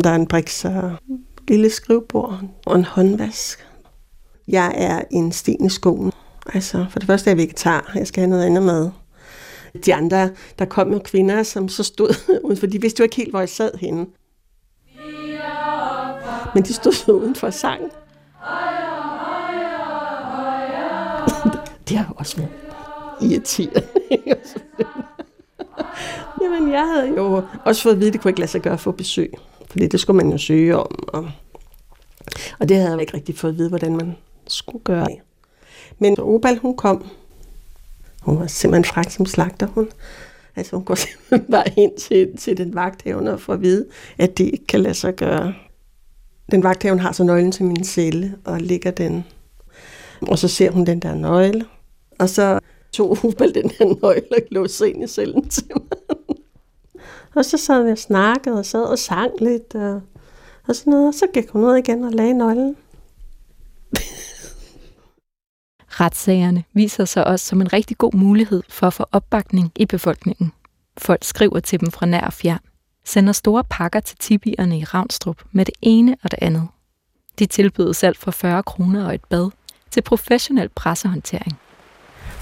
der 0.05 0.11
er 0.11 0.15
en 0.15 0.27
briks 0.27 0.65
og 0.65 0.93
lille 1.49 1.71
skrivebord 1.71 2.41
og 2.67 2.77
en 2.77 2.85
håndvask. 2.85 3.72
Jeg 4.49 4.75
er 4.77 5.03
en 5.11 5.33
sten 5.33 5.65
i 5.65 5.69
skoen. 5.69 6.13
Altså, 6.55 6.87
for 6.91 6.99
det 6.99 7.07
første 7.07 7.31
er 7.31 7.35
jeg 7.35 7.39
vegetar. 7.39 7.93
Jeg 7.95 8.07
skal 8.07 8.21
have 8.21 8.31
noget 8.31 8.45
andet 8.45 8.63
mad. 8.63 8.91
De 9.87 9.95
andre, 9.95 10.31
der 10.59 10.65
kom 10.65 10.93
jo 10.93 11.01
kvinder, 11.05 11.43
som 11.43 11.69
så 11.69 11.83
stod 11.83 12.15
udenfor. 12.45 12.67
de 12.67 12.81
vidste 12.81 13.01
jo 13.01 13.05
ikke 13.05 13.17
helt, 13.17 13.31
hvor 13.31 13.39
jeg 13.39 13.49
sad 13.49 13.79
henne. 13.81 14.07
Men 16.55 16.63
de 16.63 16.73
stod 16.73 16.93
så 16.93 17.13
uden 17.13 17.37
for 17.37 17.51
sang. 17.51 17.83
det 21.89 21.97
har 21.97 22.07
jo 22.09 22.15
også 22.17 22.37
været 22.37 22.51
irriterende. 23.21 23.83
Jamen, 26.43 26.73
jeg 26.73 26.87
havde 26.95 27.09
jo 27.17 27.43
også 27.65 27.83
fået 27.83 27.93
at 27.93 27.99
vide, 27.99 28.09
at 28.09 28.13
det 28.13 28.21
kunne 28.21 28.31
ikke 28.31 28.41
lade 28.41 28.51
sig 28.51 28.61
gøre 28.61 28.73
at 28.73 28.81
få 28.81 28.93
besøg. 28.93 29.33
Fordi 29.71 29.87
det 29.87 30.01
skulle 30.01 30.17
man 30.17 30.33
jo 30.33 30.39
søge 30.39 30.77
om. 30.77 31.09
Og, 31.09 31.31
og 32.59 32.69
det 32.69 32.77
havde 32.77 32.91
jeg 32.91 33.01
ikke 33.01 33.15
rigtig 33.15 33.39
fået 33.39 33.53
at 33.53 33.59
vide, 33.59 33.69
hvordan 33.69 33.97
man 33.97 34.17
skulle 34.47 34.85
gøre. 34.85 35.07
Men 35.99 36.21
Opal, 36.21 36.59
hun 36.59 36.77
kom. 36.77 37.07
Hun 38.23 38.41
var 38.41 38.47
simpelthen 38.47 38.85
fræk 38.85 39.11
som 39.11 39.27
slagter. 39.27 39.67
Hun, 39.67 39.89
altså, 40.57 40.77
hun 40.77 40.85
går 40.85 40.95
simpelthen 41.05 41.51
bare 41.51 41.65
ind 41.77 41.99
til, 41.99 42.37
til 42.39 42.57
den 42.57 42.75
vagthavende 42.75 43.33
og 43.33 43.41
får 43.41 43.53
at 43.53 43.63
vide, 43.63 43.87
at 44.19 44.39
det 44.39 44.45
ikke 44.45 44.67
kan 44.67 44.81
lade 44.81 44.95
sig 44.95 45.17
gøre. 45.17 45.55
Den 46.51 46.63
vagthævn 46.63 46.99
har 46.99 47.13
så 47.13 47.25
nøglen 47.25 47.53
til 47.53 47.65
min 47.65 47.85
celle 47.85 48.39
og 48.45 48.61
ligger 48.61 48.91
den. 48.91 49.25
Og 50.29 50.39
så 50.39 50.49
ser 50.49 50.71
hun 50.71 50.87
den 50.87 51.01
der 51.01 51.15
nøgle. 51.15 51.67
Og 52.19 52.29
så 52.29 52.61
tog 52.93 53.11
Opal 53.25 53.55
den 53.55 53.71
her 53.71 53.87
nøgle 54.03 54.23
og 54.33 54.39
låste 54.51 54.91
ind 54.91 55.05
i 55.05 55.07
cellen 55.07 55.49
til 55.49 55.65
mig. 55.75 56.19
Og 57.35 57.45
så 57.45 57.57
sad 57.57 57.85
vi 57.85 57.91
og 57.91 57.99
snakkede 57.99 58.59
og 58.59 58.67
sad 58.67 58.83
og 58.83 58.99
sang 58.99 59.31
lidt 59.41 59.75
og, 59.75 60.01
og 60.69 60.77
sådan 60.77 60.91
noget. 60.91 61.09
Og 61.09 61.15
så 61.15 61.27
gik 61.35 61.49
hun 61.49 61.65
ud 61.65 61.77
igen 61.77 62.05
og 62.05 62.13
lagde 62.13 62.35
nøglen. 62.35 62.77
Retssagerne 66.01 66.65
viser 66.73 67.05
sig 67.05 67.27
også 67.27 67.47
som 67.47 67.61
en 67.61 67.73
rigtig 67.73 67.99
god 67.99 68.13
mulighed 68.15 68.63
for 68.69 68.87
at 68.87 68.95
få 68.95 69.05
opbakning 69.13 69.73
i 69.77 69.87
befolkningen. 69.87 70.53
Folk 70.99 71.25
skriver 71.25 71.61
til 71.61 71.81
dem 71.81 71.91
fra 71.91 72.07
nær 72.07 72.21
og 72.21 72.33
fjern, 72.33 72.59
sender 73.05 73.33
store 73.33 73.65
pakker 73.65 74.01
til 74.01 74.19
tibierne 74.19 74.79
i 74.79 74.85
Ravnstrup 74.85 75.43
med 75.53 75.65
det 75.65 75.75
ene 75.83 76.17
og 76.25 76.31
det 76.31 76.39
andet. 76.43 76.69
De 77.39 77.47
tilbydes 77.47 78.05
alt 78.05 78.19
fra 78.19 78.31
40 78.31 78.63
kroner 78.63 79.07
og 79.07 79.15
et 79.15 79.25
bad 79.25 79.51
til 79.91 80.03
professionel 80.03 80.69
pressehåndtering. 80.69 81.59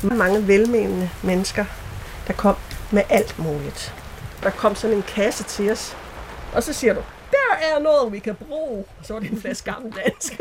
Mange 0.02 0.48
velmenende 0.48 1.10
mennesker, 1.24 1.64
der 2.26 2.32
kom 2.32 2.56
med 2.92 3.02
alt 3.08 3.38
muligt. 3.38 3.94
Der 4.42 4.50
kom 4.50 4.74
sådan 4.74 4.96
en 4.96 5.02
kasse 5.02 5.44
til 5.44 5.70
os, 5.70 5.96
og 6.54 6.62
så 6.62 6.72
siger 6.72 6.94
du, 6.94 7.00
der 7.30 7.56
er 7.56 7.78
noget, 7.82 8.12
vi 8.12 8.18
kan 8.18 8.34
bruge. 8.34 8.84
Og 8.98 9.06
så 9.06 9.12
var 9.12 9.20
det 9.20 9.30
en 9.30 9.40
flaske 9.40 9.72
gammel 9.72 9.92
dansk. 9.92 10.40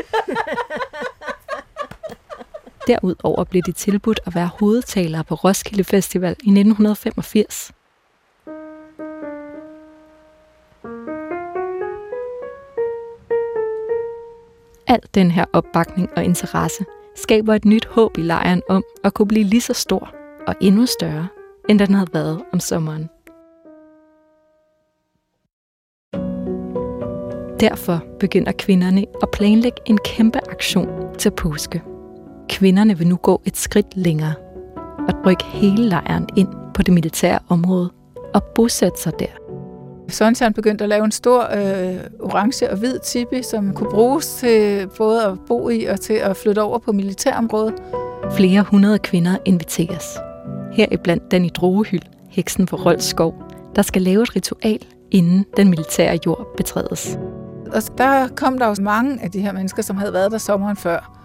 Derudover 2.86 3.44
blev 3.44 3.62
de 3.62 3.72
tilbudt 3.72 4.20
at 4.26 4.34
være 4.34 4.50
hovedtalere 4.60 5.24
på 5.24 5.34
Roskilde 5.34 5.84
Festival 5.84 6.30
i 6.30 6.50
1985. 6.50 7.72
Al 14.86 15.00
den 15.14 15.30
her 15.30 15.44
opbakning 15.52 16.08
og 16.16 16.24
interesse 16.24 16.84
skaber 17.14 17.54
et 17.54 17.64
nyt 17.64 17.86
håb 17.86 18.18
i 18.18 18.22
lejren 18.22 18.62
om 18.68 18.84
at 19.04 19.14
kunne 19.14 19.28
blive 19.28 19.44
lige 19.44 19.60
så 19.60 19.72
stor 19.72 20.14
og 20.46 20.54
endnu 20.60 20.86
større, 20.86 21.28
end 21.68 21.78
den 21.78 21.94
havde 21.94 22.08
været 22.12 22.42
om 22.52 22.60
sommeren. 22.60 23.08
Derfor 27.60 28.02
begynder 28.20 28.52
kvinderne 28.52 29.04
at 29.22 29.30
planlægge 29.30 29.78
en 29.86 29.98
kæmpe 30.04 30.38
aktion 30.50 31.14
til 31.18 31.30
påske. 31.30 31.82
Kvinderne 32.50 32.98
vil 32.98 33.06
nu 33.06 33.16
gå 33.16 33.42
et 33.44 33.56
skridt 33.56 33.96
længere 33.96 34.34
og 35.08 35.26
rykke 35.26 35.44
hele 35.44 35.88
lejren 35.88 36.28
ind 36.36 36.48
på 36.74 36.82
det 36.82 36.94
militære 36.94 37.38
område 37.48 37.90
og 38.34 38.42
bosætte 38.42 39.00
sig 39.00 39.12
der. 39.18 39.26
Sunshine 40.08 40.52
begyndte 40.52 40.84
at 40.84 40.88
lave 40.88 41.04
en 41.04 41.12
stor 41.12 41.40
øh, 41.40 41.96
orange 42.20 42.70
og 42.70 42.78
hvid 42.78 42.98
tipi, 43.04 43.42
som 43.42 43.74
kunne 43.74 43.90
bruges 43.90 44.34
til 44.34 44.88
både 44.98 45.24
at 45.24 45.38
bo 45.48 45.68
i 45.68 45.84
og 45.84 46.00
til 46.00 46.14
at 46.14 46.36
flytte 46.36 46.62
over 46.62 46.78
på 46.78 46.92
militærområdet. 46.92 47.74
Flere 48.36 48.62
hundrede 48.62 48.98
kvinder 48.98 49.36
inviteres. 49.44 50.18
Heriblandt 50.72 51.30
den 51.30 51.44
i 51.44 51.48
Drogehyld, 51.48 52.02
heksen 52.30 52.66
for 52.66 52.76
Rold 52.76 53.00
Skov, 53.00 53.34
der 53.76 53.82
skal 53.82 54.02
lave 54.02 54.22
et 54.22 54.36
ritual, 54.36 54.78
inden 55.10 55.44
den 55.56 55.70
militære 55.70 56.18
jord 56.26 56.56
betrædes. 56.56 57.18
Og 57.66 57.82
der 57.98 58.28
kom 58.36 58.58
der 58.58 58.66
jo 58.66 58.74
mange 58.80 59.22
af 59.22 59.30
de 59.30 59.40
her 59.40 59.52
mennesker, 59.52 59.82
som 59.82 59.96
havde 59.96 60.12
været 60.12 60.32
der 60.32 60.38
sommeren 60.38 60.76
før. 60.76 61.16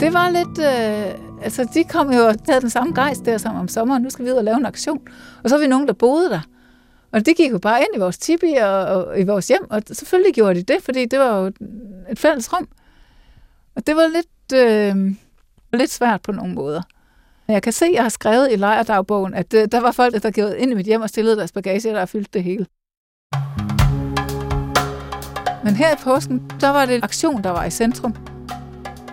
Det 0.00 0.12
var 0.12 0.30
lidt... 0.30 0.58
Øh, 0.58 1.44
altså, 1.44 1.68
de 1.74 1.84
kom 1.84 2.12
jo 2.12 2.26
og 2.26 2.34
havde 2.48 2.60
den 2.60 2.70
samme 2.70 2.94
gejst 2.94 3.24
der 3.24 3.38
som 3.38 3.56
om 3.56 3.68
sommeren. 3.68 4.02
Nu 4.02 4.10
skal 4.10 4.24
vi 4.24 4.30
ud 4.30 4.36
og 4.36 4.44
lave 4.44 4.56
en 4.56 4.66
aktion. 4.66 5.00
Og 5.44 5.50
så 5.50 5.56
var 5.56 5.60
vi 5.60 5.66
nogen, 5.66 5.86
der 5.86 5.92
boede 5.92 6.30
der. 6.30 6.40
Og 7.12 7.26
det 7.26 7.36
gik 7.36 7.52
jo 7.52 7.58
bare 7.58 7.80
ind 7.80 7.88
i 7.94 7.98
vores 7.98 8.18
tipi 8.18 8.54
og, 8.62 8.84
og 8.84 9.20
i 9.20 9.24
vores 9.24 9.48
hjem, 9.48 9.70
og 9.70 9.82
selvfølgelig 9.92 10.34
gjorde 10.34 10.54
de 10.54 10.62
det, 10.62 10.82
fordi 10.82 11.06
det 11.06 11.18
var 11.18 11.38
jo 11.38 11.52
et 12.10 12.18
fælles 12.18 12.52
rum. 12.52 12.68
Og 13.76 13.86
det 13.86 13.96
var 13.96 14.06
lidt, 14.06 14.62
øh, 14.62 15.14
lidt 15.72 15.90
svært 15.90 16.22
på 16.22 16.32
nogle 16.32 16.54
måder. 16.54 16.82
Jeg 17.48 17.62
kan 17.62 17.72
se, 17.72 17.84
at 17.84 17.92
jeg 17.92 18.02
har 18.02 18.08
skrevet 18.08 18.52
i 18.52 18.56
lejrdagbogen, 18.56 19.34
at 19.34 19.54
øh, 19.54 19.68
der 19.72 19.80
var 19.80 19.92
folk, 19.92 20.22
der 20.22 20.30
gik 20.30 20.44
ind 20.58 20.70
i 20.70 20.74
mit 20.74 20.86
hjem 20.86 21.00
og 21.00 21.08
stillede 21.08 21.36
deres 21.36 21.52
bagage, 21.52 21.90
der 21.90 22.06
fyldte 22.06 22.30
det 22.32 22.42
hele. 22.42 22.66
Men 25.64 25.76
her 25.76 25.92
i 25.92 25.96
påsken, 26.04 26.50
der 26.60 26.68
var 26.68 26.86
det 26.86 26.94
en 26.94 27.04
aktion, 27.04 27.44
der 27.44 27.50
var 27.50 27.64
i 27.64 27.70
centrum. 27.70 28.33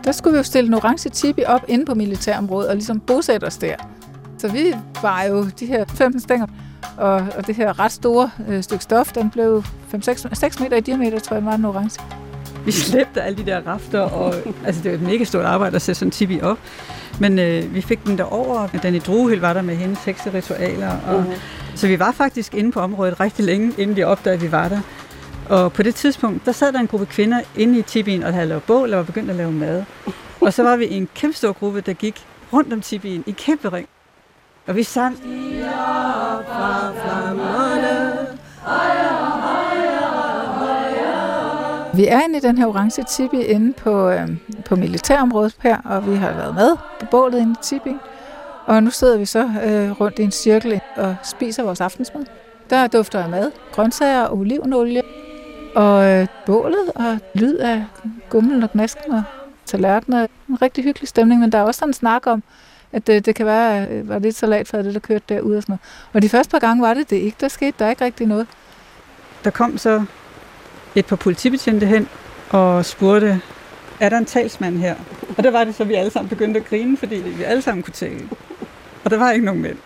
Der 0.04 0.12
skulle 0.12 0.34
vi 0.34 0.38
jo 0.38 0.44
stille 0.44 0.68
en 0.68 0.74
orange 0.74 1.10
tipi 1.10 1.44
op 1.48 1.62
inde 1.68 1.86
på 1.86 1.96
militærområdet 1.96 2.70
og 2.70 2.76
ligesom 2.76 3.00
bosætte 3.00 3.46
os 3.46 3.58
der. 3.58 3.76
Så 4.38 4.48
vi 4.48 4.74
var 5.02 5.24
jo 5.24 5.46
de 5.60 5.66
her 5.66 5.86
15 5.86 6.22
stænger, 6.22 6.48
og, 6.98 7.14
og 7.38 7.48
det 7.48 7.56
her 7.56 7.80
ret 7.80 7.92
store 7.92 8.32
øh, 8.48 8.64
stykke 8.64 8.84
stof, 8.84 9.12
den 9.12 9.30
blev 9.30 9.64
5-6 9.94 10.64
meter 10.64 10.78
i 10.78 10.80
diameter, 10.80 11.20
tror 11.20 11.36
jeg, 11.36 11.46
var 11.46 11.56
den 11.56 11.66
orange. 11.66 12.02
Vi 12.66 12.72
slæbte 12.72 13.22
alle 13.22 13.38
de 13.38 13.46
der 13.46 13.62
rafter, 13.68 14.00
og 14.00 14.34
altså, 14.66 14.84
det 14.84 14.92
var 14.92 14.98
et 14.98 15.04
mega 15.04 15.24
stort 15.24 15.46
arbejde 15.46 15.76
at 15.76 15.82
sætte 15.82 16.00
sådan 16.00 16.08
en 16.08 16.12
tibi 16.12 16.42
op. 16.42 16.58
Men 17.20 17.40
øh, 17.40 17.74
vi 17.74 17.82
fik 17.82 18.06
den 18.06 18.18
derover. 18.18 18.68
Den 18.68 18.96
i 18.96 19.00
Druehild 19.00 19.40
var 19.40 19.54
der 19.54 19.62
med 19.62 19.76
hendes 19.76 20.00
ritualer. 20.34 20.92
Og, 21.08 21.20
uh-huh. 21.20 21.40
Så 21.76 21.88
vi 21.88 22.00
var 22.00 22.12
faktisk 22.12 22.54
inde 22.54 22.72
på 22.72 22.80
området 22.80 23.20
rigtig 23.20 23.46
længe, 23.46 23.74
inden 23.78 23.98
de 23.98 24.04
opdagede, 24.04 24.36
at 24.38 24.44
vi 24.44 24.52
var 24.52 24.70
der. 24.70 24.80
Og 25.52 25.74
på 25.74 25.84
det 25.84 25.96
tidspunkt, 25.96 26.46
der 26.46 26.52
sad 26.52 26.74
der 26.74 26.80
en 26.80 26.88
gruppe 26.88 27.06
kvinder 27.06 27.42
inde 27.58 27.80
i 27.80 27.82
tibien 27.82 28.24
og 28.24 28.34
havde 28.34 28.48
lavet 28.48 28.64
bål 28.64 28.94
og 28.94 28.98
var 28.98 29.04
begyndt 29.04 29.30
at 29.30 29.36
lave 29.36 29.52
mad. 29.52 29.84
Og 30.42 30.54
så 30.54 30.64
var 30.64 30.76
vi 30.76 30.88
en 30.90 31.10
kæmpe 31.16 31.38
stor 31.38 31.52
gruppe, 31.52 31.82
der 31.82 31.94
gik 31.94 32.26
rundt 32.54 32.74
om 32.74 32.82
tibien 32.82 33.24
i 33.28 33.32
kæmpe 33.32 33.70
ring. 33.70 33.88
Og 34.68 34.76
vi 34.76 34.84
sang... 34.84 35.18
Vi 41.94 42.08
er 42.08 42.22
inde 42.22 42.38
i 42.38 42.42
den 42.42 42.58
her 42.58 42.68
orange 42.68 43.04
tibi 43.04 43.42
inde 43.42 43.74
på, 43.74 44.10
øh, 44.10 44.30
på 44.66 44.76
militærområdet 44.76 45.56
her, 45.62 45.78
og 45.86 46.12
vi 46.12 46.16
har 46.16 46.34
været 46.34 46.56
med 46.56 46.78
på 47.00 47.06
bålet 47.12 47.40
inde 47.40 47.52
i 47.52 47.64
tibi. 47.64 47.96
Og 48.66 48.84
nu 48.84 48.90
sidder 48.90 49.18
vi 49.18 49.26
så 49.26 49.40
øh, 49.40 50.02
rundt 50.02 50.20
i 50.20 50.24
en 50.24 50.32
cirkel 50.32 50.82
og 50.96 51.16
spiser 51.24 51.64
vores 51.64 51.82
aftensmad. 51.82 52.26
Der 52.70 52.88
dufter 52.88 53.24
af 53.24 53.30
mad, 53.30 53.52
grøntsager 53.72 54.24
og 54.24 54.38
olivenolie, 54.38 55.02
og 55.76 56.06
øh, 56.06 56.28
bålet 56.46 56.92
og 56.96 57.18
lyd 57.36 57.56
af 57.56 57.86
gummel 58.30 58.64
og 58.64 58.72
knasken 58.72 59.12
og 59.12 59.24
tallerkener. 59.66 60.28
En 60.50 60.62
rigtig 60.62 60.84
hyggelig 60.84 61.08
stemning, 61.08 61.42
men 61.42 61.52
der 61.52 61.58
er 61.58 61.64
også 61.64 61.80
sådan 61.80 61.90
en 61.90 61.94
snak 61.94 62.28
om, 62.28 62.44
at 62.92 63.08
det, 63.08 63.26
det 63.26 63.36
kan 63.36 63.46
være, 63.46 63.88
øh, 63.88 64.10
var 64.10 64.20
lidt 64.20 64.36
salat 64.36 64.68
for 64.68 64.78
det, 64.78 64.94
der 64.94 65.00
kørte 65.00 65.24
derude 65.30 65.58
og 65.58 65.64
sådan 65.64 65.74
noget. 65.74 66.14
Og 66.14 66.22
de 66.22 66.30
første 66.30 66.52
par 66.52 66.60
gange 66.60 66.82
var 66.82 66.94
det 66.94 67.10
det 67.10 67.16
ikke. 67.16 67.38
Der 67.42 67.48
skete 67.48 67.74
der 67.80 67.90
ikke 67.90 68.06
rigtig 68.06 68.28
noget. 68.28 68.48
Der 69.44 69.50
kom 69.50 69.78
så 69.78 70.04
et 70.96 71.06
par 71.06 71.16
politibetjente 71.16 71.86
hen 71.86 72.08
og 72.50 72.86
spurgte, 72.86 73.42
er 74.00 74.10
der 74.10 74.18
en 74.18 74.26
talsmand 74.26 74.78
her? 74.78 74.96
Og 75.38 75.44
der 75.44 75.52
var 75.52 75.64
det 75.64 75.76
så, 75.76 75.84
vi 75.84 75.94
alle 75.94 76.12
sammen 76.12 76.30
begyndte 76.30 76.60
at 76.60 76.66
grine, 76.66 76.98
fordi 76.98 77.16
vi 77.16 77.44
alle 77.44 77.62
sammen 77.62 77.84
kunne 77.84 77.94
tale. 77.94 78.30
Og 79.04 79.12
der 79.12 79.18
var 79.18 79.32
ikke 79.32 79.46
nogen 79.46 79.62
mænd. 79.62 79.78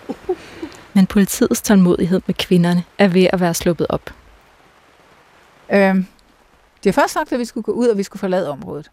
Men 0.94 1.06
politiets 1.06 1.62
tålmodighed 1.62 2.22
med 2.28 2.36
kvinderne 2.36 2.84
er 2.98 3.08
ved 3.08 3.28
at 3.34 3.40
være 3.40 3.54
sluppet 3.54 3.88
op. 3.90 4.10
Øhm, 5.74 6.06
de 6.84 6.90
har 6.90 6.92
først 6.92 7.14
sagt, 7.14 7.32
at 7.32 7.40
vi 7.40 7.46
skulle 7.46 7.64
gå 7.64 7.72
ud, 7.72 7.88
og 7.88 7.98
vi 7.98 8.04
skulle 8.04 8.20
forlade 8.20 8.50
området. 8.50 8.92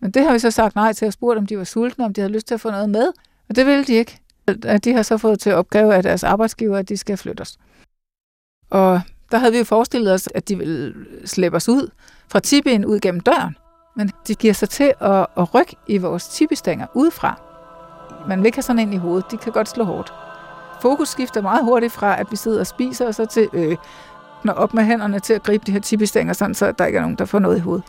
Men 0.00 0.10
det 0.10 0.24
har 0.24 0.32
vi 0.32 0.38
så 0.38 0.50
sagt 0.50 0.74
nej 0.74 0.92
til, 0.92 1.06
og 1.06 1.12
spurgt, 1.12 1.38
om 1.38 1.46
de 1.46 1.58
var 1.58 1.64
sultne, 1.64 2.04
om 2.04 2.14
de 2.14 2.20
havde 2.20 2.32
lyst 2.32 2.46
til 2.46 2.54
at 2.54 2.60
få 2.60 2.70
noget 2.70 2.90
med. 2.90 3.12
Og 3.48 3.56
det 3.56 3.66
ville 3.66 3.84
de 3.84 3.92
ikke. 3.92 4.18
De 4.84 4.92
har 4.92 5.02
så 5.02 5.18
fået 5.18 5.40
til 5.40 5.54
opgave 5.54 5.94
af 5.94 6.02
deres 6.02 6.24
arbejdsgiver, 6.24 6.78
at 6.78 6.88
de 6.88 6.96
skal 6.96 7.16
flyttes. 7.16 7.58
Og 8.70 9.00
der 9.30 9.38
havde 9.38 9.52
vi 9.52 9.58
jo 9.58 9.64
forestillet 9.64 10.12
os, 10.12 10.28
at 10.34 10.48
de 10.48 10.58
ville 10.58 10.94
slæbe 11.24 11.56
os 11.56 11.68
ud 11.68 11.90
fra 12.28 12.40
tibien 12.40 12.84
ud 12.84 13.00
gennem 13.00 13.20
døren. 13.20 13.56
Men 13.96 14.10
de 14.28 14.34
giver 14.34 14.54
sig 14.54 14.68
til 14.68 14.92
at, 15.00 15.26
at 15.36 15.54
rykke 15.54 15.76
i 15.86 15.98
vores 15.98 16.28
tibistænger 16.28 16.86
udefra. 16.94 17.40
Man 18.28 18.38
vil 18.38 18.46
ikke 18.46 18.56
have 18.56 18.62
sådan 18.62 18.78
ind 18.78 18.94
i 18.94 18.96
hovedet. 18.96 19.30
De 19.30 19.36
kan 19.36 19.52
godt 19.52 19.68
slå 19.68 19.84
hårdt. 19.84 20.12
Fokus 20.82 21.08
skifter 21.08 21.42
meget 21.42 21.64
hurtigt 21.64 21.92
fra, 21.92 22.20
at 22.20 22.26
vi 22.30 22.36
sidder 22.36 22.60
og 22.60 22.66
spiser, 22.66 23.06
og 23.06 23.14
så 23.14 23.24
til 23.24 23.48
øh, 23.52 23.76
når 24.44 24.52
op 24.52 24.74
med 24.74 24.84
hænderne 24.84 25.20
til 25.20 25.32
at 25.34 25.42
gribe 25.42 25.64
de 25.66 25.72
her 25.72 25.80
tibistænger, 25.80 26.32
sådan, 26.32 26.54
så 26.54 26.72
der 26.72 26.86
ikke 26.86 26.96
er 26.96 27.02
nogen, 27.02 27.16
der 27.16 27.24
får 27.24 27.38
noget 27.38 27.56
i 27.56 27.60
hovedet. 27.60 27.84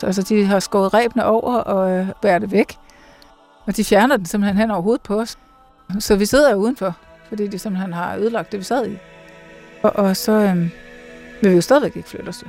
Så 0.00 0.06
altså, 0.06 0.22
de 0.22 0.44
har 0.44 0.60
skåret 0.60 0.94
rebene 0.94 1.24
over 1.24 1.54
og 1.54 1.90
øh, 1.90 2.06
bærer 2.22 2.38
det 2.38 2.52
væk. 2.52 2.76
Og 3.66 3.76
de 3.76 3.84
fjerner 3.84 4.16
den 4.16 4.26
simpelthen 4.26 4.58
hen 4.58 4.70
over 4.70 4.82
hovedet 4.82 5.02
på 5.02 5.20
os. 5.20 5.38
Så 5.98 6.16
vi 6.16 6.26
sidder 6.26 6.50
jo 6.50 6.56
udenfor. 6.56 6.96
fordi 7.28 7.46
de 7.46 7.58
simpelthen 7.58 7.92
har 7.92 8.16
ødelagt 8.16 8.52
det, 8.52 8.60
vi 8.60 8.64
sad 8.64 8.88
i. 8.88 8.98
Og, 9.82 9.96
og 9.96 10.16
så 10.16 10.32
øh, 10.32 10.56
vil 11.42 11.50
vi 11.50 11.54
jo 11.54 11.60
stadigvæk 11.60 11.96
ikke 11.96 12.08
flytte 12.08 12.28
os. 12.28 12.42
Jo. 12.42 12.48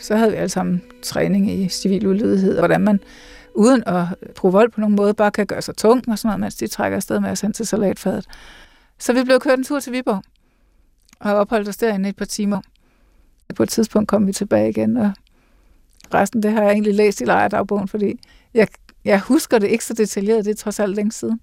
Så 0.00 0.16
havde 0.16 0.30
vi 0.30 0.36
alle 0.36 0.48
sammen 0.48 0.82
træning 1.02 1.50
i 1.50 1.68
civil 1.68 2.06
ulydighed, 2.06 2.52
og 2.56 2.60
hvordan 2.60 2.80
man 2.80 3.00
uden 3.54 3.82
at 3.86 4.04
bruge 4.36 4.52
vold 4.52 4.70
på 4.70 4.80
nogen 4.80 4.96
måde, 4.96 5.14
bare 5.14 5.30
kan 5.30 5.46
gøre 5.46 5.62
sig 5.62 5.76
tung 5.76 6.08
og 6.08 6.18
sådan 6.18 6.28
noget, 6.28 6.40
mens 6.40 6.54
de 6.54 6.66
trækker 6.66 6.96
afsted 6.96 7.20
med 7.20 7.30
os 7.30 7.40
hen 7.40 7.52
til 7.52 7.66
salatfadet. 7.66 8.26
Så 8.98 9.12
vi 9.12 9.24
blev 9.24 9.40
kørt 9.40 9.58
en 9.58 9.64
tur 9.64 9.80
til 9.80 9.92
Viborg, 9.92 10.22
og 11.20 11.34
opholdt 11.34 11.68
os 11.68 11.76
derinde 11.76 12.08
et 12.08 12.16
par 12.16 12.24
timer. 12.24 12.60
På 13.56 13.62
et 13.62 13.68
tidspunkt 13.68 14.08
kom 14.08 14.26
vi 14.26 14.32
tilbage 14.32 14.68
igen, 14.68 14.96
og 14.96 15.12
resten 16.14 16.42
det 16.42 16.52
har 16.52 16.62
jeg 16.62 16.72
egentlig 16.72 16.94
læst 16.94 17.20
i 17.20 17.24
lejerdagbogen, 17.24 17.88
fordi 17.88 18.20
jeg, 18.54 18.68
jeg 19.04 19.20
husker 19.20 19.58
det 19.58 19.68
ikke 19.68 19.84
så 19.84 19.94
detaljeret, 19.94 20.44
det 20.44 20.50
er 20.50 20.54
trods 20.54 20.80
alt 20.80 20.94
længe 20.94 21.12
siden. 21.12 21.40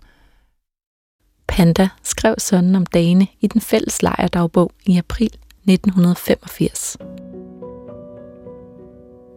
Panda 1.48 1.90
skrev 2.04 2.36
sådan 2.38 2.76
om 2.76 2.86
dagene 2.86 3.28
i 3.42 3.48
den 3.48 3.62
fælles 3.62 4.02
lejrdagbog 4.02 4.72
i 4.86 4.98
april 4.98 5.32
1985. 5.68 6.98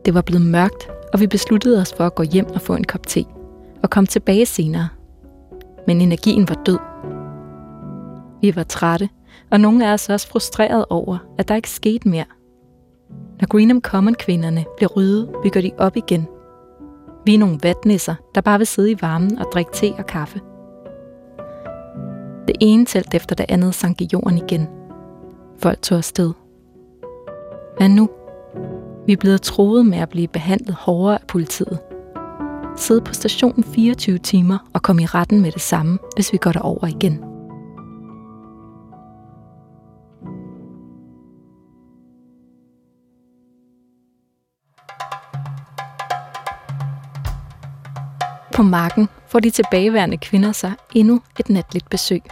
Det 0.05 0.15
var 0.15 0.23
blevet 0.23 0.47
mørkt, 0.47 0.89
og 1.13 1.21
vi 1.21 1.27
besluttede 1.27 1.81
os 1.81 1.95
for 1.97 2.07
at 2.07 2.15
gå 2.15 2.23
hjem 2.23 2.47
og 2.47 2.61
få 2.61 2.75
en 2.75 2.85
kop 2.85 3.07
te, 3.07 3.25
og 3.83 3.91
komme 3.91 4.07
tilbage 4.07 4.47
senere. 4.47 4.89
Men 5.87 6.01
energien 6.01 6.49
var 6.49 6.63
død. 6.67 6.79
Vi 8.41 8.57
var 8.57 8.63
trætte, 8.63 9.09
og 9.51 9.61
nogle 9.61 9.89
af 9.89 9.93
os 9.93 10.09
også 10.09 10.29
frustreret 10.29 10.85
over, 10.91 11.19
at 11.39 11.49
der 11.49 11.55
ikke 11.55 11.71
skete 11.71 12.09
mere. 12.09 12.25
Når 13.40 13.46
Greenham 13.46 13.81
Common-kvinderne 13.81 14.64
bliver 14.76 14.88
ryddet, 14.88 15.29
bygger 15.42 15.61
de 15.61 15.70
op 15.79 15.96
igen. 15.96 16.26
Vi 17.24 17.35
er 17.35 17.38
nogle 17.38 17.59
vatnisser, 17.62 18.14
der 18.35 18.40
bare 18.40 18.59
vil 18.59 18.66
sidde 18.66 18.90
i 18.90 18.96
varmen 19.00 19.38
og 19.38 19.46
drikke 19.53 19.70
te 19.74 19.92
og 19.98 20.07
kaffe. 20.07 20.40
Det 22.48 22.57
ene 22.61 22.87
telt 22.87 23.14
efter 23.14 23.37
det 23.37 23.46
andet 23.48 23.74
sank 23.74 24.00
i 24.00 24.09
jorden 24.12 24.38
igen. 24.38 24.68
Folk 25.59 25.83
tog 25.83 25.98
afsted. 25.98 26.33
Hvad 27.76 27.88
nu? 27.88 28.09
Vi 29.07 29.12
er 29.12 29.16
blevet 29.16 29.42
troet 29.42 29.87
med 29.87 29.98
at 29.98 30.09
blive 30.09 30.29
behandlet 30.29 30.74
hårdere 30.74 31.14
af 31.20 31.26
politiet. 31.29 31.79
Sidde 32.76 33.00
på 33.00 33.14
stationen 33.14 33.64
24 33.64 34.18
timer 34.18 34.59
og 34.74 34.83
komme 34.83 35.03
i 35.03 35.07
retten 35.07 35.40
med 35.40 35.53
det 35.53 35.62
samme, 35.62 35.98
hvis 36.14 36.33
vi 36.33 36.38
går 36.38 36.53
derover 36.53 36.87
igen. 36.87 37.30
På 48.61 48.64
marken 48.64 49.09
får 49.29 49.40
de 49.40 49.51
tilbageværende 49.51 50.16
kvinder 50.16 50.53
sig 50.53 50.73
endnu 50.94 51.20
et 51.38 51.49
natligt 51.49 51.90
besøg. 51.90 52.23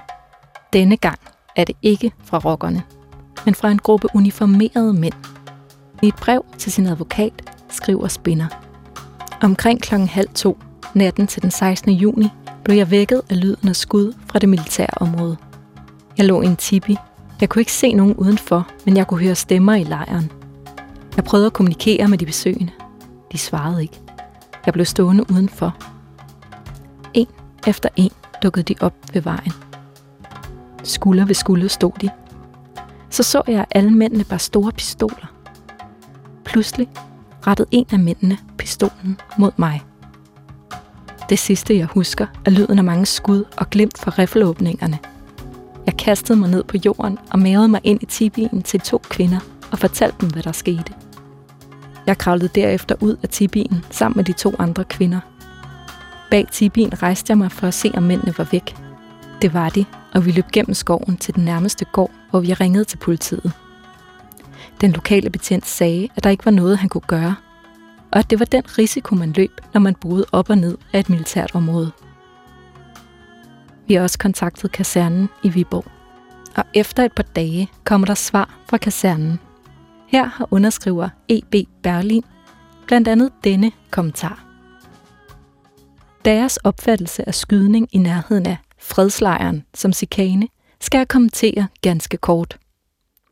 Denne 0.72 0.96
gang 0.96 1.18
er 1.56 1.64
det 1.64 1.76
ikke 1.82 2.12
fra 2.24 2.38
rockerne, 2.38 2.82
men 3.44 3.54
fra 3.54 3.70
en 3.70 3.78
gruppe 3.78 4.08
uniformerede 4.14 4.92
mænd. 4.92 5.14
I 6.02 6.08
et 6.08 6.14
brev 6.14 6.44
til 6.58 6.72
sin 6.72 6.86
advokat 6.86 7.32
skriver 7.68 8.08
Spinner. 8.08 8.46
Omkring 9.42 9.80
klokken 9.82 10.08
halv 10.08 10.28
to, 10.34 10.58
natten 10.94 11.26
til 11.26 11.42
den 11.42 11.50
16. 11.50 11.92
juni, 11.92 12.28
blev 12.64 12.76
jeg 12.76 12.90
vækket 12.90 13.22
af 13.30 13.40
lyden 13.40 13.68
af 13.68 13.76
skud 13.76 14.12
fra 14.26 14.38
det 14.38 14.48
militære 14.48 14.94
område. 15.00 15.36
Jeg 16.18 16.26
lå 16.26 16.42
i 16.42 16.46
en 16.46 16.56
tipi. 16.56 16.96
Jeg 17.40 17.48
kunne 17.48 17.60
ikke 17.62 17.72
se 17.72 17.92
nogen 17.92 18.14
udenfor, 18.14 18.68
men 18.84 18.96
jeg 18.96 19.06
kunne 19.06 19.20
høre 19.20 19.34
stemmer 19.34 19.74
i 19.74 19.84
lejren. 19.84 20.32
Jeg 21.16 21.24
prøvede 21.24 21.46
at 21.46 21.52
kommunikere 21.52 22.08
med 22.08 22.18
de 22.18 22.26
besøgende. 22.26 22.72
De 23.32 23.38
svarede 23.38 23.82
ikke. 23.82 24.00
Jeg 24.66 24.72
blev 24.72 24.84
stående 24.84 25.30
udenfor. 25.30 25.97
Efter 27.66 27.88
en 27.96 28.10
dukkede 28.42 28.74
de 28.74 28.74
op 28.80 28.94
ved 29.12 29.22
vejen. 29.22 29.52
Skulder 30.84 31.24
ved 31.24 31.34
skulder 31.34 31.68
stod 31.68 31.92
de. 32.00 32.10
Så 33.10 33.22
så 33.22 33.42
jeg, 33.46 33.60
at 33.60 33.66
alle 33.70 33.90
mændene 33.90 34.24
bare 34.24 34.38
store 34.38 34.72
pistoler. 34.72 35.32
Pludselig 36.44 36.88
rettede 37.46 37.68
en 37.70 37.86
af 37.92 37.98
mændene 37.98 38.38
pistolen 38.58 39.20
mod 39.38 39.52
mig. 39.56 39.82
Det 41.28 41.38
sidste, 41.38 41.78
jeg 41.78 41.86
husker, 41.86 42.26
er 42.44 42.50
lyden 42.50 42.78
af 42.78 42.84
mange 42.84 43.06
skud 43.06 43.44
og 43.56 43.70
glimt 43.70 43.98
fra 43.98 44.10
riffelåbningerne. 44.18 44.98
Jeg 45.86 45.96
kastede 45.96 46.38
mig 46.38 46.50
ned 46.50 46.64
på 46.64 46.76
jorden 46.84 47.18
og 47.30 47.38
mavede 47.38 47.68
mig 47.68 47.80
ind 47.84 48.02
i 48.02 48.06
tibien 48.06 48.62
til 48.62 48.80
to 48.80 48.98
kvinder 48.98 49.38
og 49.70 49.78
fortalte 49.78 50.16
dem, 50.20 50.28
hvad 50.30 50.42
der 50.42 50.52
skete. 50.52 50.92
Jeg 52.06 52.18
kravlede 52.18 52.48
derefter 52.54 52.94
ud 53.00 53.16
af 53.22 53.28
tibien 53.28 53.84
sammen 53.90 54.16
med 54.16 54.24
de 54.24 54.32
to 54.32 54.54
andre 54.58 54.84
kvinder. 54.84 55.20
Bag 56.30 56.46
tibien 56.52 57.02
rejste 57.02 57.30
jeg 57.30 57.38
mig 57.38 57.52
for 57.52 57.66
at 57.66 57.74
se, 57.74 57.90
om 57.96 58.02
mændene 58.02 58.38
var 58.38 58.48
væk. 58.52 58.76
Det 59.42 59.54
var 59.54 59.68
de, 59.68 59.84
og 60.14 60.26
vi 60.26 60.30
løb 60.30 60.44
gennem 60.52 60.74
skoven 60.74 61.16
til 61.16 61.34
den 61.34 61.44
nærmeste 61.44 61.84
gård, 61.84 62.10
hvor 62.30 62.40
vi 62.40 62.54
ringede 62.54 62.84
til 62.84 62.96
politiet. 62.96 63.52
Den 64.80 64.92
lokale 64.92 65.30
betjent 65.30 65.66
sagde, 65.66 66.08
at 66.16 66.24
der 66.24 66.30
ikke 66.30 66.44
var 66.44 66.50
noget, 66.50 66.78
han 66.78 66.88
kunne 66.88 67.00
gøre, 67.06 67.34
og 68.10 68.18
at 68.18 68.30
det 68.30 68.38
var 68.38 68.44
den 68.44 68.62
risiko, 68.78 69.14
man 69.14 69.32
løb, 69.32 69.60
når 69.74 69.80
man 69.80 69.94
boede 69.94 70.24
op 70.32 70.50
og 70.50 70.58
ned 70.58 70.78
af 70.92 71.00
et 71.00 71.10
militært 71.10 71.54
område. 71.54 71.92
Vi 73.86 73.94
har 73.94 74.02
også 74.02 74.18
kontaktet 74.18 74.72
kasernen 74.72 75.28
i 75.42 75.48
Viborg, 75.48 75.84
og 76.56 76.64
efter 76.74 77.04
et 77.04 77.12
par 77.12 77.22
dage 77.22 77.68
kommer 77.84 78.06
der 78.06 78.14
svar 78.14 78.58
fra 78.68 78.76
kasernen. 78.76 79.40
Her 80.08 80.24
har 80.24 80.48
underskriver 80.50 81.08
E.B. 81.28 81.54
Berlin 81.82 82.24
blandt 82.86 83.08
andet 83.08 83.30
denne 83.44 83.72
kommentar. 83.90 84.47
Deres 86.28 86.56
opfattelse 86.56 87.28
af 87.28 87.34
skydning 87.34 87.88
i 87.92 87.98
nærheden 87.98 88.46
af 88.46 88.56
fredslejren 88.78 89.64
som 89.74 89.92
sikane 89.92 90.48
skal 90.80 90.98
jeg 90.98 91.08
kommentere 91.08 91.68
ganske 91.82 92.16
kort. 92.16 92.58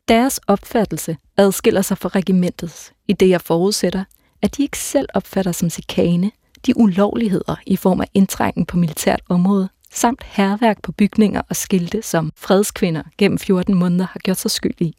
Deres 0.07 0.39
opfattelse 0.47 1.17
adskiller 1.37 1.81
sig 1.81 1.97
fra 1.97 2.09
regimentets, 2.09 2.93
i 3.07 3.13
det 3.13 3.29
jeg 3.29 3.41
forudsætter, 3.41 4.03
at 4.41 4.57
de 4.57 4.63
ikke 4.63 4.79
selv 4.79 5.07
opfatter 5.13 5.51
som 5.51 5.69
sikane 5.69 6.31
de 6.65 6.77
ulovligheder 6.77 7.55
i 7.65 7.75
form 7.75 8.01
af 8.01 8.07
indtrængen 8.13 8.65
på 8.65 8.77
militært 8.77 9.21
område, 9.29 9.69
samt 9.91 10.23
herværk 10.23 10.81
på 10.81 10.91
bygninger 10.91 11.41
og 11.49 11.55
skilte, 11.55 12.01
som 12.01 12.31
fredskvinder 12.35 13.03
gennem 13.17 13.37
14 13.37 13.75
måneder 13.75 14.07
har 14.11 14.19
gjort 14.19 14.37
sig 14.37 14.51
skyld 14.51 14.81
i. 14.81 14.97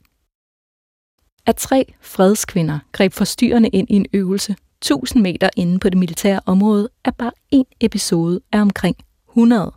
At 1.47 1.57
tre 1.57 1.95
fredskvinder 2.01 2.79
greb 2.93 3.13
forstyrrende 3.13 3.69
ind 3.69 3.91
i 3.91 3.95
en 3.95 4.07
øvelse 4.13 4.57
1000 4.83 5.23
meter 5.23 5.51
inde 5.57 5.79
på 5.79 5.89
det 5.89 5.99
militære 5.99 6.41
område, 6.47 6.89
er 7.05 7.11
bare 7.11 7.33
en 7.51 7.67
episode 7.81 8.41
af 8.53 8.61
omkring 8.61 8.97
100. 9.29 9.73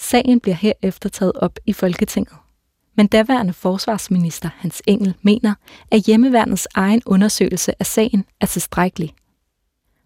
Sagen 0.00 0.40
bliver 0.40 0.54
herefter 0.54 1.08
taget 1.08 1.32
op 1.32 1.58
i 1.66 1.72
Folketinget. 1.72 2.36
Men 2.96 3.06
daværende 3.06 3.52
forsvarsminister 3.52 4.50
Hans 4.56 4.82
Engel 4.86 5.14
mener, 5.22 5.54
at 5.90 6.00
hjemmeværnets 6.00 6.68
egen 6.74 7.02
undersøgelse 7.06 7.72
af 7.78 7.86
sagen 7.86 8.24
er 8.40 8.46
tilstrækkelig. 8.46 9.14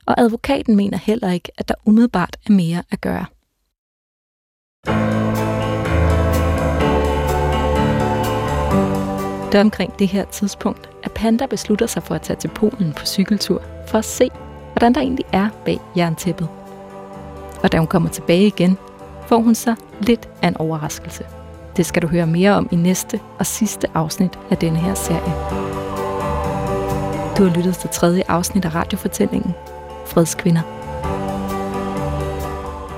Og 0.07 0.21
advokaten 0.21 0.77
mener 0.77 0.99
heller 0.99 1.31
ikke, 1.31 1.53
at 1.59 1.69
der 1.69 1.75
umiddelbart 1.85 2.37
er 2.47 2.53
mere 2.53 2.83
at 2.91 3.01
gøre. 3.01 3.27
Det 9.53 9.59
er 9.59 9.61
omkring 9.61 9.99
det 9.99 10.09
her 10.09 10.25
tidspunkt, 10.25 10.86
at 11.07 11.13
Panda 11.13 11.47
beslutter 11.47 11.87
sig 11.87 12.03
for 12.03 12.15
at 12.15 12.23
tage 12.23 12.37
til 12.37 12.49
Polen 12.49 12.93
på 12.93 13.07
cykeltur, 13.07 13.63
for 13.89 13.99
at 13.99 14.05
se, 14.05 14.31
hvordan 14.73 14.95
der 14.95 15.01
egentlig 15.01 15.25
er 15.33 15.49
bag 15.65 15.81
jerntæppet. 15.97 16.49
Og 17.63 17.73
da 17.73 17.79
hun 17.79 17.87
kommer 17.87 18.09
tilbage 18.09 18.47
igen, 18.47 18.79
får 19.27 19.39
hun 19.39 19.55
så 19.55 19.75
lidt 20.01 20.29
af 20.43 20.49
en 20.49 20.57
overraskelse. 20.57 21.25
Det 21.77 21.87
skal 21.87 22.03
du 22.03 22.07
høre 22.07 22.27
mere 22.27 22.53
om 22.53 22.69
i 22.71 22.77
næste 22.77 23.21
og 23.39 23.47
sidste 23.47 23.89
afsnit 23.95 24.39
af 24.51 24.57
denne 24.57 24.79
her 24.79 24.95
serie. 24.95 25.33
Du 27.39 27.45
har 27.45 27.57
lyttet 27.57 27.77
til 27.77 27.91
tredje 27.91 28.23
afsnit 28.29 28.65
af 28.65 28.75
radiofortællingen 28.75 29.55
Fredskvinder. 30.07 30.63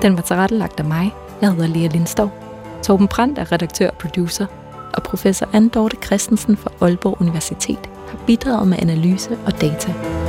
Den 0.01 0.15
var 0.15 0.21
tilrettelagt 0.21 0.79
af 0.79 0.85
mig. 0.85 1.13
Jeg 1.41 1.51
hedder 1.51 1.67
Lea 1.67 1.87
Lindstov. 1.87 2.31
Torben 2.83 3.07
Brandt 3.07 3.39
er 3.39 3.51
redaktør 3.51 3.89
og 3.89 3.97
producer, 3.97 4.45
og 4.93 5.03
professor 5.03 5.49
Anne 5.53 5.69
Dorte 5.69 5.97
Christensen 6.05 6.57
fra 6.57 6.71
Aalborg 6.81 7.21
Universitet 7.21 7.88
bidraget 8.29 8.67
med 8.67 8.77
analyse 8.81 9.37
og 9.45 9.61
data. 9.61 10.28